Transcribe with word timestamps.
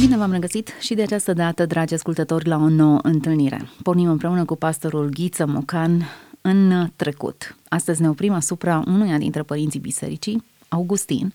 Bine 0.00 0.16
v-am 0.16 0.32
regăsit 0.32 0.72
și 0.80 0.94
de 0.94 1.02
această 1.02 1.32
dată, 1.32 1.66
dragi 1.66 1.94
ascultători, 1.94 2.48
la 2.48 2.56
o 2.56 2.68
nouă 2.68 2.98
întâlnire. 3.02 3.68
Pornim 3.82 4.08
împreună 4.08 4.44
cu 4.44 4.56
pastorul 4.56 5.08
Ghiță 5.08 5.46
Mocan 5.46 6.08
în 6.40 6.90
trecut. 6.96 7.56
Astăzi 7.68 8.00
ne 8.00 8.08
oprim 8.08 8.32
asupra 8.32 8.82
unuia 8.86 9.18
dintre 9.18 9.42
părinții 9.42 9.80
bisericii, 9.80 10.44
Augustin, 10.68 11.32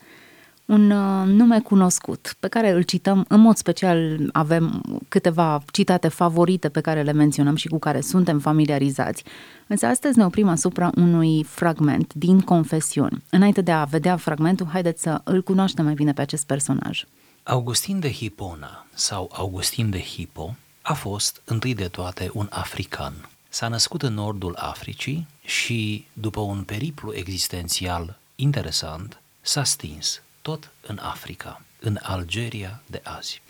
un 0.66 0.92
uh, 0.92 1.28
nume 1.28 1.60
cunoscut 1.60 2.36
pe 2.40 2.48
care 2.48 2.72
îl 2.72 2.82
cităm, 2.82 3.26
în 3.28 3.40
mod 3.40 3.56
special 3.56 4.30
avem 4.32 4.82
câteva 5.08 5.64
citate 5.72 6.08
favorite 6.08 6.70
pe 6.70 6.82
care 6.82 7.02
le 7.02 7.12
menționăm 7.12 7.56
și 7.56 7.68
cu 7.68 7.78
care 7.78 8.02
suntem 8.02 8.40
familiarizați. 8.40 9.24
Însă 9.68 9.86
astăzi 9.86 10.18
ne 10.18 10.26
oprim 10.26 10.48
asupra 10.48 10.90
unui 10.96 11.44
fragment 11.44 12.14
din 12.14 12.40
Confesiuni. 12.40 13.24
Înainte 13.30 13.62
de 13.62 13.72
a 13.72 13.84
vedea 13.84 14.16
fragmentul, 14.16 14.68
haideți 14.72 15.02
să 15.02 15.22
îl 15.24 15.42
cunoaștem 15.42 15.86
mai 15.86 15.94
bine 15.94 16.14
pe 16.14 16.22
acest 16.22 16.46
personaj. 16.46 17.04
Augustin 17.48 18.00
de 18.00 18.12
Hipona 18.12 18.86
sau 18.94 19.30
Augustin 19.34 19.90
de 19.90 20.00
Hippo 20.02 20.56
a 20.82 20.94
fost, 20.94 21.42
întâi 21.44 21.74
de 21.74 21.88
toate, 21.88 22.30
un 22.34 22.48
african. 22.52 23.30
S-a 23.50 23.68
născut 23.68 24.02
în 24.02 24.14
nordul 24.14 24.56
Africii 24.56 25.28
și, 25.44 26.08
după 26.14 26.40
un 26.40 26.64
periplu 26.64 27.14
existențial 27.14 28.18
interesant, 28.36 29.22
s-a 29.42 29.64
stins 29.64 30.22
tot 30.42 30.72
în 30.82 31.00
Africa, 31.02 31.62
în 31.80 32.00
Algeria 32.02 32.82
de 32.86 33.02
azi. 33.04 33.42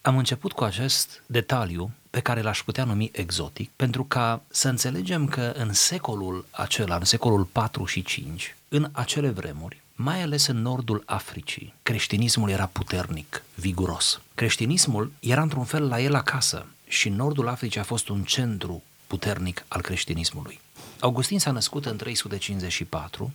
Am 0.00 0.18
început 0.18 0.52
cu 0.52 0.64
acest 0.64 1.22
detaliu 1.26 1.90
pe 2.10 2.20
care 2.20 2.42
l-aș 2.42 2.62
putea 2.62 2.84
numi 2.84 3.10
exotic, 3.12 3.70
pentru 3.76 4.04
ca 4.04 4.42
să 4.48 4.68
înțelegem 4.68 5.28
că 5.28 5.52
în 5.56 5.72
secolul 5.72 6.46
acela, 6.50 6.96
în 6.96 7.04
secolul 7.04 7.44
4 7.44 7.84
și 7.84 8.02
5, 8.02 8.56
în 8.68 8.88
acele 8.92 9.30
vremuri, 9.30 9.81
mai 9.94 10.22
ales 10.22 10.46
în 10.46 10.62
nordul 10.62 11.02
Africii, 11.06 11.74
creștinismul 11.82 12.50
era 12.50 12.66
puternic, 12.66 13.42
viguros. 13.54 14.20
Creștinismul 14.34 15.12
era 15.20 15.42
într-un 15.42 15.64
fel 15.64 15.88
la 15.88 16.00
el 16.00 16.14
acasă 16.14 16.66
și 16.88 17.08
nordul 17.08 17.48
Africii 17.48 17.80
a 17.80 17.84
fost 17.84 18.08
un 18.08 18.22
centru 18.22 18.82
puternic 19.06 19.64
al 19.68 19.80
creștinismului. 19.80 20.60
Augustin 21.00 21.38
s-a 21.38 21.50
născut 21.50 21.86
în 21.86 21.96
354 21.96 23.32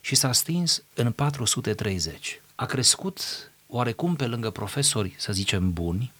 și 0.00 0.14
s-a 0.14 0.32
stins 0.32 0.82
în 0.94 1.12
430. 1.12 2.40
A 2.54 2.64
crescut 2.64 3.20
oarecum 3.66 4.16
pe 4.16 4.26
lângă 4.26 4.50
profesori, 4.50 5.14
să 5.16 5.32
zicem, 5.32 5.72
buni, 5.72 6.12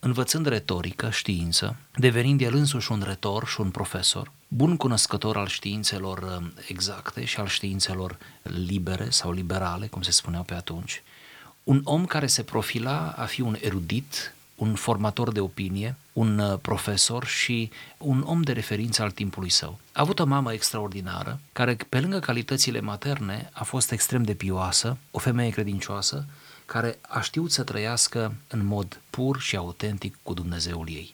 învățând 0.00 0.46
retorică, 0.46 1.10
știință, 1.10 1.76
devenind 1.94 2.40
el 2.40 2.54
însuși 2.54 2.92
un 2.92 3.02
retor 3.06 3.46
și 3.46 3.60
un 3.60 3.70
profesor, 3.70 4.32
bun 4.48 4.76
cunoscător 4.76 5.36
al 5.36 5.46
științelor 5.46 6.18
uh, 6.18 6.46
exacte 6.68 7.24
și 7.24 7.40
al 7.40 7.46
științelor 7.46 8.18
libere 8.42 9.10
sau 9.10 9.32
liberale, 9.32 9.86
cum 9.86 10.02
se 10.02 10.10
spuneau 10.10 10.42
pe 10.42 10.54
atunci, 10.54 11.02
un 11.64 11.80
om 11.84 12.06
care 12.06 12.26
se 12.26 12.42
profila 12.42 13.14
a 13.16 13.24
fi 13.24 13.40
un 13.40 13.56
erudit, 13.60 14.34
un 14.54 14.74
formator 14.74 15.32
de 15.32 15.40
opinie, 15.40 15.96
un 16.12 16.38
uh, 16.38 16.58
profesor 16.62 17.24
și 17.24 17.70
un 17.98 18.22
om 18.26 18.42
de 18.42 18.52
referință 18.52 19.02
al 19.02 19.10
timpului 19.10 19.50
său. 19.50 19.78
A 19.92 20.00
avut 20.00 20.18
o 20.18 20.24
mamă 20.24 20.52
extraordinară, 20.52 21.40
care 21.52 21.76
pe 21.88 22.00
lângă 22.00 22.18
calitățile 22.18 22.80
materne 22.80 23.50
a 23.52 23.64
fost 23.64 23.92
extrem 23.92 24.22
de 24.22 24.34
pioasă, 24.34 24.96
o 25.10 25.18
femeie 25.18 25.50
credincioasă, 25.50 26.26
care 26.72 26.98
a 27.08 27.20
știut 27.20 27.52
să 27.52 27.62
trăiască 27.62 28.34
în 28.48 28.66
mod 28.66 29.00
pur 29.10 29.40
și 29.40 29.56
autentic 29.56 30.16
cu 30.22 30.34
Dumnezeul 30.34 30.88
ei. 30.88 31.10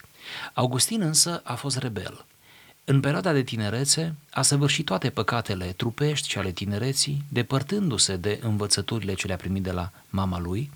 Augustin 0.55 1.01
însă 1.01 1.41
a 1.45 1.55
fost 1.55 1.77
rebel. 1.77 2.25
În 2.85 3.01
perioada 3.01 3.33
de 3.33 3.43
tinerețe 3.43 4.15
a 4.31 4.43
săvârșit 4.43 4.85
toate 4.85 5.11
păcatele 5.11 5.65
trupești 5.65 6.29
și 6.29 6.39
ale 6.39 6.51
tinereții, 6.51 7.25
depărtându-se 7.29 8.17
de 8.17 8.39
învățăturile 8.43 9.15
ce 9.15 9.27
le-a 9.27 9.37
primit 9.37 9.63
de 9.63 9.71
la 9.71 9.91
mama 10.09 10.39
lui, 10.39 10.71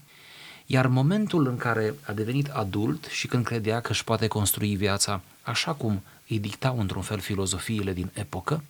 iar 0.67 0.86
momentul 0.86 1.47
în 1.47 1.56
care 1.56 1.95
a 2.03 2.12
devenit 2.12 2.48
adult 2.48 3.05
și 3.05 3.27
când 3.27 3.45
credea 3.45 3.81
că 3.81 3.91
își 3.91 4.05
poate 4.05 4.27
construi 4.27 4.77
viața 4.77 5.20
așa 5.42 5.73
cum 5.73 6.03
îi 6.28 6.39
dictau 6.39 6.81
într-un 6.81 7.03
fel 7.03 7.19
filozofiile 7.19 7.92
din 7.92 8.11
epocă, 8.12 8.64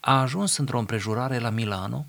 a 0.00 0.20
ajuns 0.20 0.56
într-o 0.56 0.78
împrejurare 0.78 1.38
la 1.38 1.50
Milano 1.50 2.06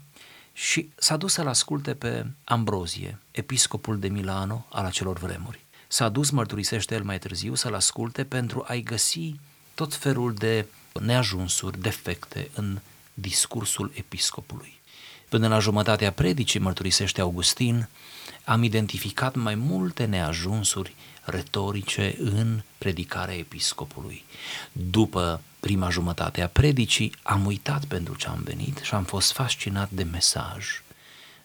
și 0.58 0.90
s-a 0.96 1.18
dus 1.18 1.34
să-l 1.34 1.48
asculte 1.48 1.94
pe 1.94 2.26
Ambrozie, 2.44 3.20
episcopul 3.32 4.00
de 4.00 4.08
Milano 4.08 4.66
al 4.70 4.86
acelor 4.86 5.18
vremuri. 5.18 5.66
S-a 5.88 6.10
dus, 6.10 6.30
mărturisește 6.30 6.96
el 6.96 7.04
mai 7.04 7.20
târziu, 7.20 7.56
să-l 7.56 7.74
asculte 7.74 8.24
pentru 8.24 8.64
a-i 8.68 8.82
găsi 8.84 9.36
tot 9.74 9.94
felul 9.94 10.34
de 10.34 10.66
neajunsuri, 11.02 11.82
defecte 11.82 12.50
în 12.54 12.80
discursul 13.14 13.92
episcopului. 13.96 14.80
Până 15.30 15.48
la 15.48 15.60
jumătatea 15.60 16.12
predicii, 16.12 16.60
mărturisește 16.60 17.22
Augustin, 17.22 17.88
am 18.44 18.64
identificat 18.64 19.36
mai 19.36 19.56
multe 19.56 20.06
neajunsuri 20.06 20.96
retorice 21.26 22.16
în 22.20 22.62
predicarea 22.78 23.36
episcopului. 23.36 24.26
După 24.72 25.42
prima 25.60 25.90
jumătate 25.90 26.42
a 26.42 26.48
predicii, 26.48 27.16
am 27.24 27.46
uitat 27.46 27.86
pentru 27.86 28.16
ce 28.16 28.28
am 28.28 28.42
venit 28.44 28.78
și 28.78 28.94
am 28.94 29.04
fost 29.04 29.32
fascinat 29.32 29.90
de 29.90 30.04
mesaj, 30.04 30.66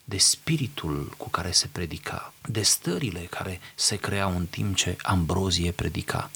de 0.05 0.19
spiritul 0.19 1.15
cu 1.17 1.29
care 1.29 1.51
se 1.51 1.69
predica, 1.73 2.33
de 2.47 2.63
stările 2.63 3.21
care 3.21 3.61
se 3.75 3.97
creau 3.97 4.37
în 4.37 4.47
timp 4.47 4.77
ce 4.77 4.97
Ambrozie 5.03 5.71
predica. 5.71 6.31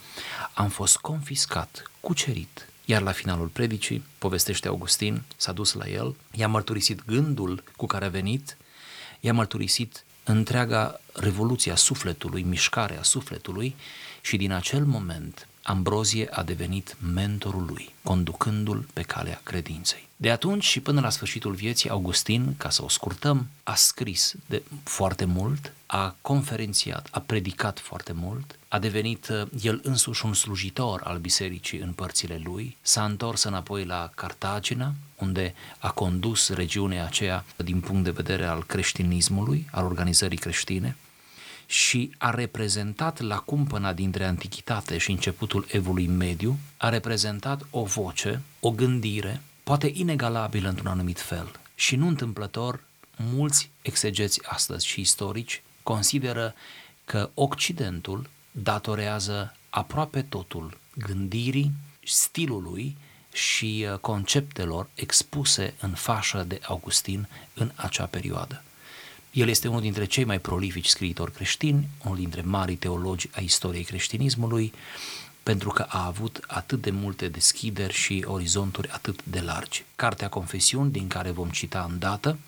Am 0.55 0.69
fost 0.69 0.97
confiscat, 0.97 1.91
cucerit, 2.01 2.69
iar 2.85 3.03
la 3.03 3.13
finalul 3.13 3.47
predicii, 3.47 4.05
povestește 4.19 4.69
Augustin, 4.69 5.23
s-a 5.37 5.53
dus 5.53 5.73
la 5.73 5.89
el, 5.89 6.17
i-a 6.33 6.49
mărturisit 6.49 7.05
gândul 7.07 7.65
cu 7.77 7.87
care 7.87 8.05
a 8.05 8.09
venit, 8.09 8.57
i-a 9.21 9.33
mărturisit 9.33 10.05
întreaga 10.25 11.01
revoluție 11.13 11.73
a 11.73 11.77
sufletului, 11.77 12.43
mișcarea 12.43 13.03
sufletului 13.03 13.77
și 14.21 14.37
din 14.37 14.53
acel 14.53 14.85
moment 14.85 15.49
Ambrozie 15.67 16.29
a 16.31 16.43
devenit 16.43 16.97
mentorul 17.15 17.65
lui, 17.67 17.95
conducându-l 18.03 18.87
pe 18.93 19.03
calea 19.03 19.41
credinței. 19.43 20.09
De 20.17 20.31
atunci 20.31 20.65
și 20.65 20.81
până 20.81 21.01
la 21.01 21.11
sfârșitul 21.11 21.53
vieții, 21.53 21.91
Augustin, 21.91 22.55
ca 22.57 22.71
să 22.71 22.85
o 22.85 22.89
scurtăm, 22.89 23.47
a 23.63 23.75
scris 23.75 24.35
de 24.47 24.63
foarte 24.83 25.25
mult, 25.25 25.73
a 25.87 26.15
conferențiat, 26.21 27.09
a 27.11 27.21
predicat 27.21 27.79
foarte 27.79 28.13
mult, 28.13 28.59
a 28.69 28.79
devenit 28.79 29.29
uh, 29.29 29.43
el 29.63 29.81
însuși 29.83 30.25
un 30.25 30.35
slujitor 30.35 31.01
al 31.05 31.19
bisericii 31.19 31.79
în 31.79 31.93
părțile 31.93 32.41
lui, 32.45 32.77
s-a 32.83 33.05
întors 33.05 33.43
înapoi 33.43 33.85
la 33.85 34.11
Cartagina, 34.15 34.95
unde 35.15 35.55
a 35.79 35.91
condus 35.91 36.49
regiunea 36.49 37.05
aceea 37.05 37.45
din 37.57 37.81
punct 37.81 38.05
de 38.05 38.11
vedere 38.11 38.45
al 38.45 38.65
creștinismului, 38.65 39.69
al 39.71 39.85
organizării 39.85 40.39
creștine, 40.39 40.97
și 41.67 42.11
a 42.19 42.31
reprezentat 42.31 43.21
la 43.21 43.39
cumpăna 43.39 43.93
dintre 43.93 44.25
antichitate 44.25 44.99
și 44.99 45.11
începutul 45.11 45.67
evului 45.69 46.07
mediu, 46.07 46.59
a 46.77 46.89
reprezentat 46.89 47.67
o 47.71 47.83
voce, 47.83 48.41
o 48.61 48.71
gândire, 48.71 49.41
poate 49.63 49.91
inegalabilă 49.95 50.69
într-un 50.69 50.87
anumit 50.87 51.21
fel. 51.21 51.61
Și 51.75 51.97
nu 51.97 52.07
întâmplător, 52.07 52.85
mulți 53.17 53.71
exegeți 53.83 54.41
astăzi 54.45 54.87
și 54.87 55.01
istorici 55.01 55.63
consideră 55.83 56.55
că 57.05 57.31
Occidentul 57.35 58.29
datorează 58.51 59.57
aproape 59.71 60.23
totul 60.23 60.79
gândirii, 60.97 61.73
stilului 62.05 62.97
și 63.33 63.87
uh, 63.91 63.99
conceptelor 63.99 64.89
expuse 64.95 65.75
în 65.81 65.91
fașă 65.91 66.45
de 66.49 66.61
Augustin 66.63 67.29
în 67.55 67.71
acea 67.75 68.05
perioadă. 68.05 68.63
El 69.35 69.49
este 69.49 69.69
unul 69.69 69.81
dintre 69.81 70.05
cei 70.05 70.25
mai 70.25 70.39
prolifici 70.39 70.87
scriitori 70.87 71.33
creștini, 71.33 71.89
unul 72.05 72.17
dintre 72.17 72.41
marii 72.41 72.77
teologi 72.77 73.29
a 73.33 73.41
istoriei 73.41 73.85
creștinismului, 73.85 74.73
pentru 75.43 75.69
că 75.69 75.87
a 75.89 76.07
avut 76.07 76.41
atât 76.47 76.81
de 76.81 76.91
multe 76.91 77.29
deschideri 77.29 77.93
și 77.93 78.25
orizonturi 78.27 78.89
atât 78.89 79.25
de 79.25 79.41
largi. 79.41 79.85
Cartea 79.97 80.29
Confesiuni, 80.29 80.91
din 80.91 81.09
care 81.09 81.31
vom 81.31 81.49
cita 81.49 81.87
îndată, 81.91 82.39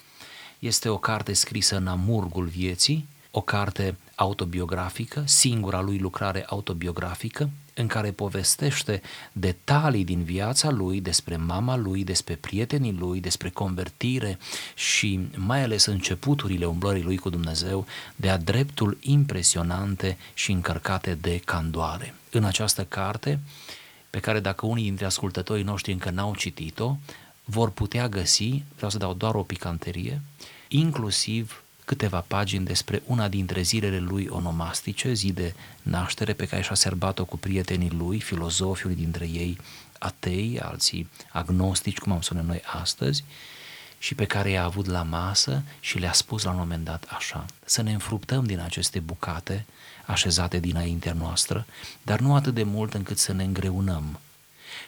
este 0.59 0.89
o 0.89 0.99
carte 0.99 1.33
scrisă 1.33 1.77
în 1.77 1.87
amurgul 1.87 2.47
vieții, 2.47 3.07
o 3.31 3.41
carte 3.41 3.97
autobiografică, 4.15 5.23
singura 5.27 5.81
lui 5.81 5.99
lucrare 5.99 6.45
autobiografică, 6.49 7.51
în 7.79 7.87
care 7.87 8.11
povestește 8.11 9.03
detalii 9.33 10.05
din 10.05 10.23
viața 10.23 10.71
lui, 10.71 11.01
despre 11.01 11.37
mama 11.37 11.77
lui, 11.77 12.05
despre 12.05 12.35
prietenii 12.35 12.93
lui, 12.93 13.21
despre 13.21 13.51
convertire 13.51 14.39
și 14.75 15.21
mai 15.35 15.63
ales 15.63 15.85
începuturile 15.85 16.65
umblării 16.65 17.03
lui 17.03 17.17
cu 17.17 17.31
Dumnezeu, 17.31 17.87
de-a 18.17 18.37
dreptul 18.37 18.99
impresionante 19.01 20.17
și 20.35 20.53
încărcate 20.53 21.15
de 21.15 21.41
candoare. 21.45 22.15
În 22.31 22.45
această 22.45 22.85
carte, 22.85 23.41
pe 24.11 24.21
care 24.21 24.41
dacă 24.41 24.67
unii 24.67 24.85
dintre 24.85 25.05
ascultătorii 25.05 25.65
noștri 25.65 25.93
încă 25.93 26.11
n-au 26.11 26.35
citit-o, 26.35 26.97
vor 27.45 27.71
putea 27.71 28.09
găsi, 28.09 28.63
vreau 28.75 28.91
să 28.91 28.99
dau 28.99 29.15
doar 29.15 29.35
o 29.35 29.43
picanterie, 29.43 30.21
inclusiv 30.69 31.65
câteva 31.87 32.25
pagini 32.27 32.65
despre 32.65 33.03
una 33.07 33.29
dintre 33.29 33.63
zilele 33.63 33.99
lui 33.99 34.27
onomastice, 34.31 35.13
zi 35.13 35.33
de 35.33 35.55
naștere 35.83 36.33
pe 36.33 36.47
care 36.47 36.63
și-a 36.63 36.75
serbat-o 36.75 37.25
cu 37.25 37.37
prietenii 37.37 37.91
lui, 37.91 38.21
filozofii 38.21 38.95
dintre 38.95 39.29
ei 39.29 39.59
atei, 39.99 40.61
alții 40.61 41.09
agnostici, 41.33 41.99
cum 41.99 42.13
am 42.13 42.21
spune 42.21 42.43
noi 42.43 42.61
astăzi, 42.65 43.25
și 43.99 44.15
pe 44.15 44.25
care 44.25 44.51
i-a 44.51 44.65
avut 44.65 44.87
la 44.87 45.03
masă 45.03 45.63
și 45.81 45.99
le-a 45.99 46.13
spus 46.13 46.43
la 46.43 46.51
un 46.51 46.57
moment 46.57 46.85
dat 46.85 47.05
așa, 47.09 47.45
să 47.65 47.83
ne 47.83 47.93
înfruptăm 47.93 48.45
din 48.45 48.61
aceste 48.61 48.99
bucate 48.99 49.67
așezate 50.07 50.59
dinaintea 50.59 51.13
noastră, 51.13 51.67
dar 52.03 52.21
nu 52.21 52.35
atât 52.35 52.55
de 52.55 52.63
mult 52.63 52.95
încât 52.95 53.19
să 53.19 53.33
ne 53.33 53.45
îngreunăm 53.45 54.21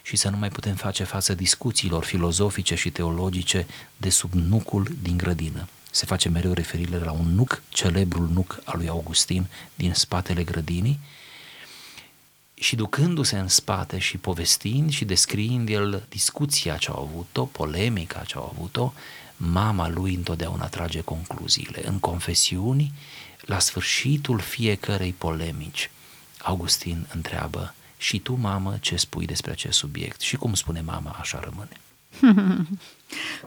și 0.01 0.15
să 0.15 0.29
nu 0.29 0.37
mai 0.37 0.49
putem 0.49 0.75
face 0.75 1.03
față 1.03 1.33
discuțiilor 1.33 2.03
filozofice 2.03 2.75
și 2.75 2.89
teologice 2.89 3.67
de 3.97 4.09
sub 4.09 4.33
nucul 4.33 4.87
din 5.01 5.17
grădină. 5.17 5.67
Se 5.91 6.05
face 6.05 6.29
mereu 6.29 6.53
referire 6.53 6.97
la 6.97 7.11
un 7.11 7.35
nuc, 7.35 7.61
celebrul 7.69 8.29
nuc 8.33 8.59
al 8.63 8.77
lui 8.77 8.87
Augustin 8.87 9.45
din 9.75 9.93
spatele 9.93 10.43
grădinii, 10.43 10.99
și 12.53 12.75
ducându-se 12.75 13.37
în 13.37 13.47
spate 13.47 13.97
și 13.97 14.17
povestind 14.17 14.91
și 14.91 15.05
descriind 15.05 15.69
el 15.69 16.05
discuția 16.09 16.77
ce 16.77 16.89
au 16.89 17.01
avut-o, 17.01 17.45
polemica 17.45 18.23
ce 18.25 18.35
au 18.35 18.53
avut-o, 18.55 18.93
mama 19.37 19.89
lui 19.89 20.13
întotdeauna 20.13 20.67
trage 20.67 21.01
concluziile. 21.01 21.87
În 21.87 21.99
confesiuni, 21.99 22.91
la 23.41 23.59
sfârșitul 23.59 24.39
fiecărei 24.39 25.13
polemici, 25.17 25.91
Augustin 26.41 27.07
întreabă, 27.13 27.73
și 27.97 28.19
tu, 28.19 28.33
mamă, 28.33 28.77
ce 28.81 28.95
spui 28.95 29.25
despre 29.25 29.51
acest 29.51 29.77
subiect? 29.77 30.21
Și 30.21 30.35
cum 30.35 30.53
spune 30.53 30.81
mama, 30.81 31.15
așa 31.19 31.39
rămâne. 31.39 31.77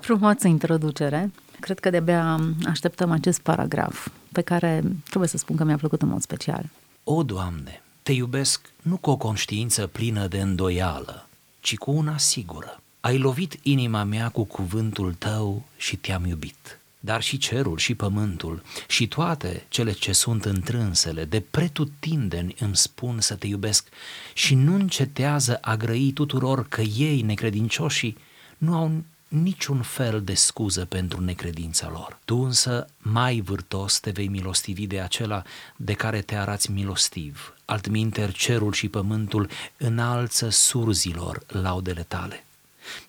Frumoasă 0.00 0.48
introducere. 0.48 1.30
Cred 1.62 1.78
că 1.78 1.90
de-abia 1.90 2.40
așteptăm 2.66 3.10
acest 3.10 3.40
paragraf, 3.40 4.08
pe 4.32 4.40
care 4.40 4.82
trebuie 5.04 5.28
să 5.28 5.36
spun 5.36 5.56
că 5.56 5.64
mi-a 5.64 5.76
plăcut 5.76 6.02
în 6.02 6.08
mod 6.08 6.20
special. 6.20 6.64
O, 7.04 7.22
Doamne, 7.22 7.82
te 8.02 8.12
iubesc 8.12 8.60
nu 8.82 8.96
cu 8.96 9.10
o 9.10 9.16
conștiință 9.16 9.86
plină 9.86 10.26
de 10.26 10.40
îndoială, 10.40 11.28
ci 11.60 11.76
cu 11.76 11.90
una 11.90 12.18
sigură. 12.18 12.80
Ai 13.00 13.18
lovit 13.18 13.58
inima 13.62 14.04
mea 14.04 14.28
cu 14.28 14.44
cuvântul 14.44 15.14
tău 15.14 15.62
și 15.76 15.96
te-am 15.96 16.24
iubit. 16.24 16.78
Dar 17.00 17.22
și 17.22 17.38
cerul 17.38 17.78
și 17.78 17.94
pământul 17.94 18.62
și 18.88 19.08
toate 19.08 19.66
cele 19.68 19.92
ce 19.92 20.12
sunt 20.12 20.44
întrânsele 20.44 21.24
de 21.24 21.40
pretutindeni 21.40 22.54
îmi 22.58 22.76
spun 22.76 23.20
să 23.20 23.34
te 23.34 23.46
iubesc 23.46 23.88
și 24.34 24.54
nu 24.54 24.74
încetează 24.74 25.58
a 25.60 25.76
grăi 25.76 26.10
tuturor 26.14 26.68
că 26.68 26.80
ei, 26.80 27.20
necredincioșii, 27.20 28.16
nu 28.58 28.74
au 28.74 29.02
niciun 29.32 29.82
fel 29.82 30.22
de 30.22 30.34
scuză 30.34 30.84
pentru 30.84 31.20
necredința 31.20 31.88
lor. 31.88 32.18
Tu 32.24 32.36
însă, 32.36 32.86
mai 32.98 33.40
vârtos, 33.40 34.00
te 34.00 34.10
vei 34.10 34.28
milostivi 34.28 34.86
de 34.86 35.00
acela 35.00 35.42
de 35.76 35.92
care 35.92 36.20
te 36.22 36.34
arați 36.34 36.70
milostiv. 36.70 37.54
Altminter, 37.64 38.32
cerul 38.32 38.72
și 38.72 38.88
pământul 38.88 39.48
înalță 39.76 40.48
surzilor 40.48 41.42
laudele 41.46 42.02
tale. 42.02 42.44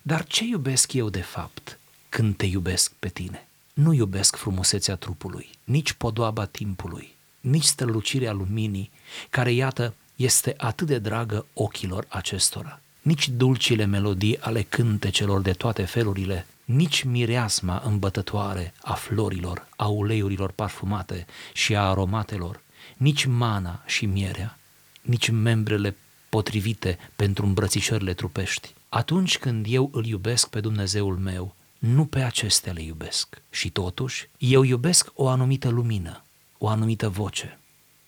Dar 0.02 0.24
ce 0.24 0.44
iubesc 0.44 0.92
eu 0.92 1.08
de 1.08 1.20
fapt 1.20 1.78
când 2.08 2.36
te 2.36 2.46
iubesc 2.46 2.92
pe 2.98 3.08
tine? 3.08 3.46
Nu 3.74 3.92
iubesc 3.92 4.36
frumusețea 4.36 4.96
trupului, 4.96 5.50
nici 5.64 5.92
podoaba 5.92 6.44
timpului, 6.44 7.14
nici 7.40 7.64
strălucirea 7.64 8.32
luminii, 8.32 8.90
care, 9.30 9.52
iată, 9.52 9.94
este 10.16 10.54
atât 10.56 10.86
de 10.86 10.98
dragă 10.98 11.46
ochilor 11.52 12.06
acestora 12.08 12.80
nici 13.04 13.28
dulcile 13.28 13.84
melodii 13.84 14.40
ale 14.40 14.62
cântecelor 14.62 15.40
de 15.40 15.52
toate 15.52 15.84
felurile, 15.84 16.46
nici 16.64 17.02
mireasma 17.02 17.82
îmbătătoare 17.84 18.74
a 18.82 18.92
florilor, 18.92 19.66
a 19.76 19.86
uleiurilor 19.86 20.50
parfumate 20.50 21.26
și 21.52 21.74
a 21.74 21.82
aromatelor, 21.82 22.60
nici 22.96 23.24
mana 23.24 23.82
și 23.86 24.06
mierea, 24.06 24.58
nici 25.02 25.28
membrele 25.30 25.96
potrivite 26.28 26.98
pentru 27.16 27.46
îmbrățișările 27.46 28.14
trupești. 28.14 28.74
Atunci 28.88 29.38
când 29.38 29.66
eu 29.68 29.90
îl 29.92 30.06
iubesc 30.06 30.48
pe 30.48 30.60
Dumnezeul 30.60 31.16
meu, 31.16 31.54
nu 31.78 32.04
pe 32.04 32.20
acestea 32.20 32.72
le 32.72 32.82
iubesc. 32.82 33.42
Și 33.50 33.70
totuși, 33.70 34.28
eu 34.38 34.62
iubesc 34.62 35.10
o 35.14 35.28
anumită 35.28 35.68
lumină, 35.68 36.24
o 36.58 36.68
anumită 36.68 37.08
voce, 37.08 37.58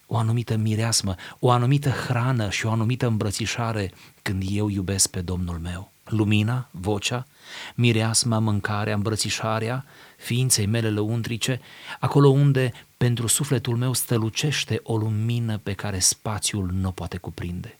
o 0.06 0.16
anumită 0.16 0.56
mireasmă, 0.56 1.14
o 1.38 1.50
anumită 1.50 1.88
hrană 1.88 2.50
și 2.50 2.66
o 2.66 2.70
anumită 2.70 3.06
îmbrățișare 3.06 3.92
când 4.22 4.42
eu 4.50 4.68
iubesc 4.68 5.10
pe 5.10 5.20
Domnul 5.20 5.58
meu. 5.58 5.90
Lumina, 6.04 6.68
vocea, 6.70 7.26
mireasma, 7.74 8.38
mâncarea, 8.38 8.94
îmbrățișarea 8.94 9.84
ființei 10.16 10.66
mele 10.66 10.90
lăuntrice, 10.90 11.60
acolo 12.00 12.28
unde 12.28 12.72
pentru 12.96 13.26
sufletul 13.26 13.76
meu 13.76 13.92
stălucește 13.92 14.80
o 14.82 14.96
lumină 14.96 15.58
pe 15.58 15.72
care 15.72 15.98
spațiul 15.98 16.70
nu 16.72 16.90
poate 16.90 17.16
cuprinde 17.16 17.78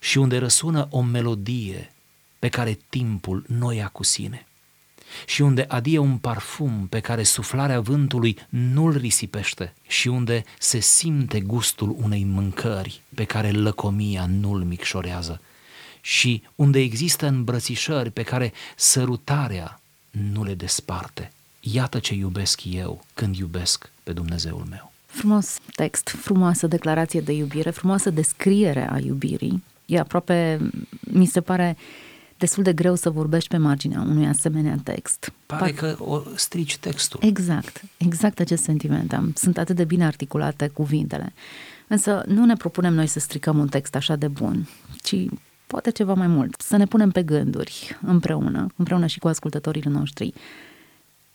și 0.00 0.18
unde 0.18 0.38
răsună 0.38 0.88
o 0.90 1.02
melodie 1.02 1.92
pe 2.38 2.48
care 2.48 2.78
timpul 2.88 3.44
nu 3.48 3.72
ia 3.72 3.88
cu 3.88 4.02
sine 4.02 4.46
și 5.26 5.42
unde 5.42 5.64
adie 5.68 5.98
un 5.98 6.16
parfum 6.16 6.86
pe 6.88 7.00
care 7.00 7.22
suflarea 7.22 7.80
vântului 7.80 8.38
nu-l 8.48 8.96
risipește 8.96 9.74
și 9.86 10.08
unde 10.08 10.44
se 10.58 10.80
simte 10.80 11.40
gustul 11.40 11.96
unei 12.02 12.24
mâncări 12.24 13.00
pe 13.14 13.24
care 13.24 13.50
lăcomia 13.50 14.26
nu-l 14.26 14.62
micșorează 14.62 15.40
și 16.00 16.42
unde 16.54 16.78
există 16.78 17.26
îmbrățișări 17.26 18.10
pe 18.10 18.22
care 18.22 18.52
sărutarea 18.76 19.80
nu 20.10 20.44
le 20.44 20.54
desparte. 20.54 21.32
Iată 21.60 21.98
ce 21.98 22.14
iubesc 22.14 22.60
eu 22.64 23.04
când 23.14 23.36
iubesc 23.36 23.90
pe 24.02 24.12
Dumnezeul 24.12 24.66
meu. 24.70 24.92
Frumos 25.06 25.58
text, 25.74 26.08
frumoasă 26.08 26.66
declarație 26.66 27.20
de 27.20 27.32
iubire, 27.32 27.70
frumoasă 27.70 28.10
descriere 28.10 28.90
a 28.90 28.98
iubirii. 28.98 29.62
E 29.86 29.98
aproape, 29.98 30.60
mi 31.00 31.26
se 31.26 31.40
pare, 31.40 31.76
destul 32.44 32.62
de 32.62 32.72
greu 32.72 32.94
să 32.94 33.10
vorbești 33.10 33.48
pe 33.48 33.56
marginea 33.56 34.00
unui 34.00 34.26
asemenea 34.26 34.76
text. 34.82 35.32
Pare 35.46 35.72
că 35.72 35.96
o 35.98 36.22
strici 36.34 36.76
textul. 36.76 37.20
Exact, 37.22 37.82
exact 37.96 38.40
acest 38.40 38.62
sentiment 38.62 39.12
am. 39.12 39.32
Sunt 39.36 39.58
atât 39.58 39.76
de 39.76 39.84
bine 39.84 40.04
articulate 40.04 40.68
cuvintele. 40.68 41.32
Însă 41.86 42.22
nu 42.26 42.44
ne 42.44 42.54
propunem 42.54 42.94
noi 42.94 43.06
să 43.06 43.18
stricăm 43.18 43.58
un 43.58 43.68
text 43.68 43.94
așa 43.94 44.16
de 44.16 44.28
bun, 44.28 44.68
ci 45.02 45.14
poate 45.66 45.90
ceva 45.90 46.14
mai 46.14 46.26
mult, 46.26 46.60
să 46.60 46.76
ne 46.76 46.86
punem 46.86 47.10
pe 47.10 47.22
gânduri 47.22 47.98
împreună, 48.02 48.66
împreună 48.76 49.06
și 49.06 49.18
cu 49.18 49.28
ascultătorii 49.28 49.82
noștri 49.82 50.32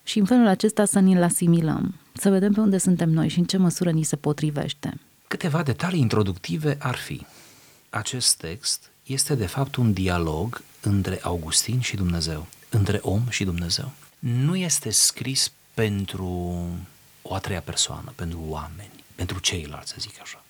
și 0.03 0.19
în 0.19 0.25
felul 0.25 0.47
acesta 0.47 0.85
să 0.85 0.99
ni-l 0.99 1.23
asimilăm, 1.23 1.95
să 2.13 2.29
vedem 2.29 2.53
pe 2.53 2.59
unde 2.59 2.77
suntem 2.77 3.09
noi 3.09 3.27
și 3.27 3.39
în 3.39 3.45
ce 3.45 3.57
măsură 3.57 3.91
ni 3.91 4.03
se 4.03 4.15
potrivește. 4.15 4.99
Câteva 5.27 5.63
detalii 5.63 5.99
introductive 5.99 6.77
ar 6.79 6.95
fi. 6.95 7.25
Acest 7.89 8.37
text 8.37 8.91
este 9.03 9.35
de 9.35 9.45
fapt 9.45 9.75
un 9.75 9.93
dialog 9.93 10.61
între 10.81 11.19
Augustin 11.21 11.81
și 11.81 11.95
Dumnezeu, 11.95 12.47
între 12.69 12.99
om 13.01 13.29
și 13.29 13.43
Dumnezeu. 13.43 13.91
Nu 14.19 14.55
este 14.55 14.89
scris 14.89 15.51
pentru 15.73 16.25
o 17.21 17.33
a 17.35 17.39
treia 17.39 17.61
persoană, 17.61 18.13
pentru 18.15 18.39
oameni, 18.47 19.03
pentru 19.15 19.39
ceilalți, 19.39 19.91
să 19.91 19.95
zic 19.99 20.21
așa. 20.21 20.43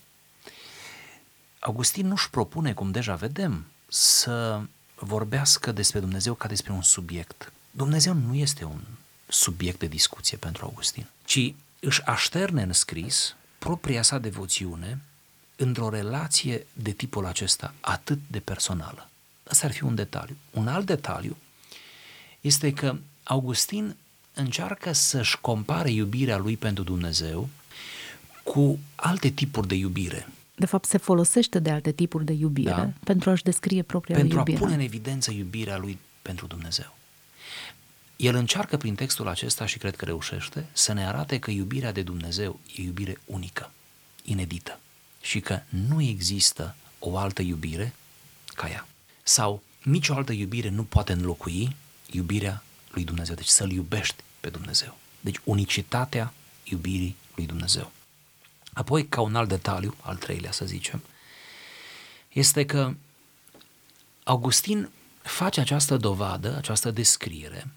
Augustin 1.58 2.06
nu-și 2.06 2.30
propune, 2.30 2.72
cum 2.72 2.90
deja 2.90 3.14
vedem, 3.14 3.66
să 3.88 4.60
vorbească 4.94 5.72
despre 5.72 6.00
Dumnezeu 6.00 6.34
ca 6.34 6.48
despre 6.48 6.72
un 6.72 6.82
subiect. 6.82 7.52
Dumnezeu 7.70 8.14
nu 8.14 8.34
este 8.34 8.64
un 8.64 8.80
subiect 9.28 9.78
de 9.78 9.86
discuție 9.86 10.36
pentru 10.36 10.64
Augustin, 10.64 11.06
ci 11.24 11.54
își 11.80 12.02
așterne 12.02 12.62
în 12.62 12.72
scris 12.72 13.34
propria 13.58 14.02
sa 14.02 14.18
devoțiune 14.18 14.98
într-o 15.56 15.88
relație 15.88 16.66
de 16.72 16.90
tipul 16.90 17.26
acesta, 17.26 17.74
atât 17.80 18.18
de 18.26 18.40
personală. 18.40 19.09
Asta 19.50 19.66
ar 19.66 19.72
fi 19.72 19.82
un 19.82 19.94
detaliu. 19.94 20.36
Un 20.50 20.68
alt 20.68 20.86
detaliu 20.86 21.36
este 22.40 22.72
că 22.72 22.96
Augustin 23.22 23.96
încearcă 24.34 24.92
să-și 24.92 25.40
compare 25.40 25.90
iubirea 25.90 26.36
lui 26.36 26.56
pentru 26.56 26.84
Dumnezeu 26.84 27.48
cu 28.42 28.78
alte 28.94 29.28
tipuri 29.28 29.68
de 29.68 29.74
iubire. 29.74 30.28
De 30.54 30.66
fapt, 30.66 30.84
se 30.84 30.98
folosește 30.98 31.58
de 31.58 31.70
alte 31.70 31.92
tipuri 31.92 32.24
de 32.24 32.32
iubire 32.32 32.70
da. 32.70 32.90
pentru 33.04 33.30
a-și 33.30 33.42
descrie 33.42 33.82
propria 33.82 34.16
pentru 34.16 34.38
iubire. 34.38 34.56
Pentru 34.58 34.64
a 34.64 34.76
pune 34.76 34.82
în 34.84 34.88
evidență 34.92 35.30
iubirea 35.30 35.76
lui 35.78 35.98
pentru 36.22 36.46
Dumnezeu. 36.46 36.96
El 38.16 38.34
încearcă 38.34 38.76
prin 38.76 38.94
textul 38.94 39.28
acesta 39.28 39.66
și 39.66 39.78
cred 39.78 39.96
că 39.96 40.04
reușește 40.04 40.66
să 40.72 40.92
ne 40.92 41.06
arate 41.06 41.38
că 41.38 41.50
iubirea 41.50 41.92
de 41.92 42.02
Dumnezeu 42.02 42.60
e 42.76 42.82
iubire 42.82 43.20
unică, 43.26 43.70
inedită 44.24 44.80
și 45.20 45.40
că 45.40 45.60
nu 45.68 46.02
există 46.02 46.74
o 46.98 47.16
altă 47.16 47.42
iubire 47.42 47.94
ca 48.54 48.68
ea. 48.68 48.86
Sau 49.30 49.62
nicio 49.82 50.14
altă 50.14 50.32
iubire 50.32 50.68
nu 50.68 50.84
poate 50.84 51.12
înlocui 51.12 51.76
iubirea 52.10 52.62
lui 52.90 53.04
Dumnezeu. 53.04 53.34
Deci 53.34 53.46
să-L 53.46 53.70
iubești 53.70 54.22
pe 54.40 54.48
Dumnezeu. 54.48 54.96
Deci 55.20 55.40
unicitatea 55.44 56.32
iubirii 56.64 57.16
lui 57.34 57.46
Dumnezeu. 57.46 57.92
Apoi, 58.72 59.06
ca 59.08 59.20
un 59.20 59.34
alt 59.34 59.48
detaliu, 59.48 59.94
al 60.00 60.16
treilea 60.16 60.52
să 60.52 60.64
zicem, 60.64 61.02
este 62.32 62.66
că 62.66 62.94
Augustin 64.24 64.90
face 65.22 65.60
această 65.60 65.96
dovadă, 65.96 66.56
această 66.56 66.90
descriere, 66.90 67.68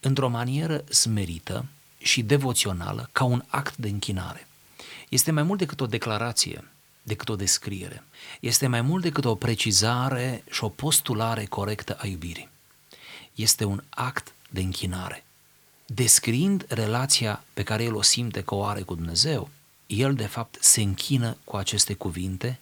într-o 0.00 0.28
manieră 0.28 0.84
smerită 0.88 1.66
și 1.98 2.22
devoțională, 2.22 3.08
ca 3.12 3.24
un 3.24 3.44
act 3.46 3.76
de 3.76 3.88
închinare. 3.88 4.48
Este 5.08 5.30
mai 5.30 5.42
mult 5.42 5.58
decât 5.58 5.80
o 5.80 5.86
declarație, 5.86 6.64
decât 7.02 7.28
o 7.28 7.36
descriere. 7.36 8.04
Este 8.40 8.66
mai 8.66 8.80
mult 8.80 9.02
decât 9.02 9.24
o 9.24 9.34
precizare 9.34 10.44
și 10.50 10.64
o 10.64 10.68
postulare 10.68 11.44
corectă 11.44 11.96
a 12.00 12.06
iubirii. 12.06 12.48
Este 13.34 13.64
un 13.64 13.82
act 13.88 14.32
de 14.50 14.60
închinare. 14.60 15.24
descriind 15.86 16.64
relația 16.68 17.44
pe 17.54 17.62
care 17.62 17.84
el 17.84 17.94
o 17.94 18.02
simte 18.02 18.42
că 18.42 18.54
o 18.54 18.64
are 18.64 18.82
cu 18.82 18.94
Dumnezeu, 18.94 19.50
el 19.86 20.14
de 20.14 20.26
fapt 20.26 20.56
se 20.60 20.80
închină 20.80 21.36
cu 21.44 21.56
aceste 21.56 21.94
cuvinte, 21.94 22.60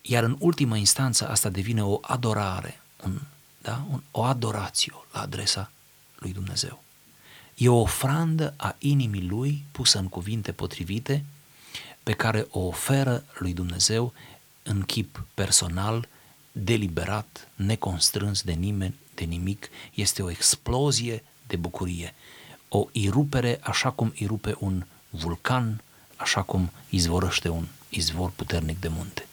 iar 0.00 0.22
în 0.22 0.36
ultima 0.38 0.76
instanță 0.76 1.28
asta 1.28 1.48
devine 1.48 1.84
o 1.84 1.98
adorare, 2.02 2.80
un, 3.04 3.20
da? 3.62 3.86
un, 3.90 4.02
o 4.10 4.22
adorație 4.22 4.92
la 5.12 5.20
adresa 5.20 5.70
lui 6.18 6.32
Dumnezeu. 6.32 6.82
E 7.54 7.68
o 7.68 7.80
ofrandă 7.80 8.54
a 8.56 8.74
inimii 8.78 9.26
lui 9.26 9.64
pusă 9.72 9.98
în 9.98 10.08
cuvinte 10.08 10.52
potrivite 10.52 11.24
pe 12.06 12.12
care 12.12 12.46
o 12.50 12.60
oferă 12.60 13.24
lui 13.38 13.52
Dumnezeu 13.52 14.12
în 14.62 14.82
chip 14.82 15.24
personal, 15.34 16.08
deliberat, 16.52 17.48
neconstrâns 17.54 18.42
de 18.42 18.52
nimeni, 18.52 18.94
de 19.14 19.24
nimic. 19.24 19.68
Este 19.94 20.22
o 20.22 20.30
explozie 20.30 21.24
de 21.46 21.56
bucurie, 21.56 22.14
o 22.68 22.86
irupere 22.92 23.58
așa 23.62 23.90
cum 23.90 24.12
irupe 24.14 24.56
un 24.58 24.84
vulcan, 25.10 25.80
așa 26.16 26.42
cum 26.42 26.70
izvorăște 26.88 27.48
un 27.48 27.64
izvor 27.88 28.30
puternic 28.36 28.80
de 28.80 28.88
munte. 28.88 29.26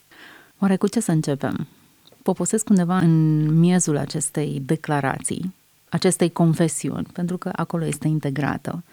Oare 0.60 0.76
cu 0.76 0.88
ce 0.88 1.00
să 1.00 1.12
începem? 1.12 1.68
Poposesc 2.24 2.70
undeva 2.70 2.98
în 2.98 3.46
miezul 3.60 3.98
acestei 3.98 4.62
declarații, 4.66 5.54
acestei 5.90 6.32
confesiuni, 6.32 7.08
pentru 7.14 7.38
că 7.38 7.52
acolo 7.56 7.86
este 7.86 8.08
integrată, 8.08 8.84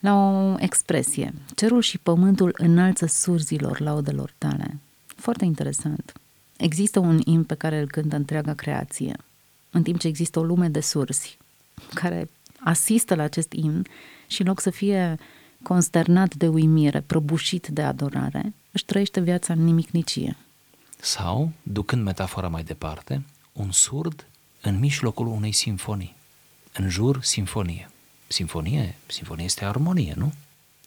la 0.00 0.14
o 0.14 0.54
expresie. 0.58 1.34
Cerul 1.54 1.80
și 1.80 1.98
pământul 1.98 2.54
înalță 2.56 3.06
surzilor 3.06 3.80
laudelor 3.80 4.34
tale. 4.38 4.78
Foarte 5.06 5.44
interesant. 5.44 6.12
Există 6.56 6.98
un 6.98 7.20
imn 7.24 7.44
pe 7.44 7.54
care 7.54 7.80
îl 7.80 7.86
cântă 7.86 8.16
întreaga 8.16 8.54
creație, 8.54 9.16
în 9.70 9.82
timp 9.82 9.98
ce 9.98 10.06
există 10.06 10.38
o 10.38 10.42
lume 10.42 10.68
de 10.68 10.80
surzi 10.80 11.38
care 11.94 12.30
asistă 12.60 13.14
la 13.14 13.22
acest 13.22 13.52
imn 13.52 13.86
și 14.26 14.40
în 14.40 14.46
loc 14.46 14.60
să 14.60 14.70
fie 14.70 15.18
consternat 15.62 16.34
de 16.34 16.48
uimire, 16.48 17.00
prăbușit 17.00 17.66
de 17.66 17.82
adorare, 17.82 18.54
își 18.70 18.84
trăiește 18.84 19.20
viața 19.20 19.52
în 19.52 19.64
nimicnicie. 19.64 20.36
Sau, 21.00 21.52
ducând 21.62 22.02
metafora 22.02 22.48
mai 22.48 22.62
departe, 22.62 23.22
un 23.52 23.70
surd 23.70 24.26
în 24.62 24.78
mijlocul 24.78 25.26
unei 25.26 25.52
simfonii. 25.52 26.16
În 26.72 26.88
jur, 26.88 27.22
simfonie. 27.22 27.90
Simfonie, 28.28 28.94
simfonie 29.06 29.44
este 29.44 29.64
armonie, 29.64 30.14
nu? 30.16 30.32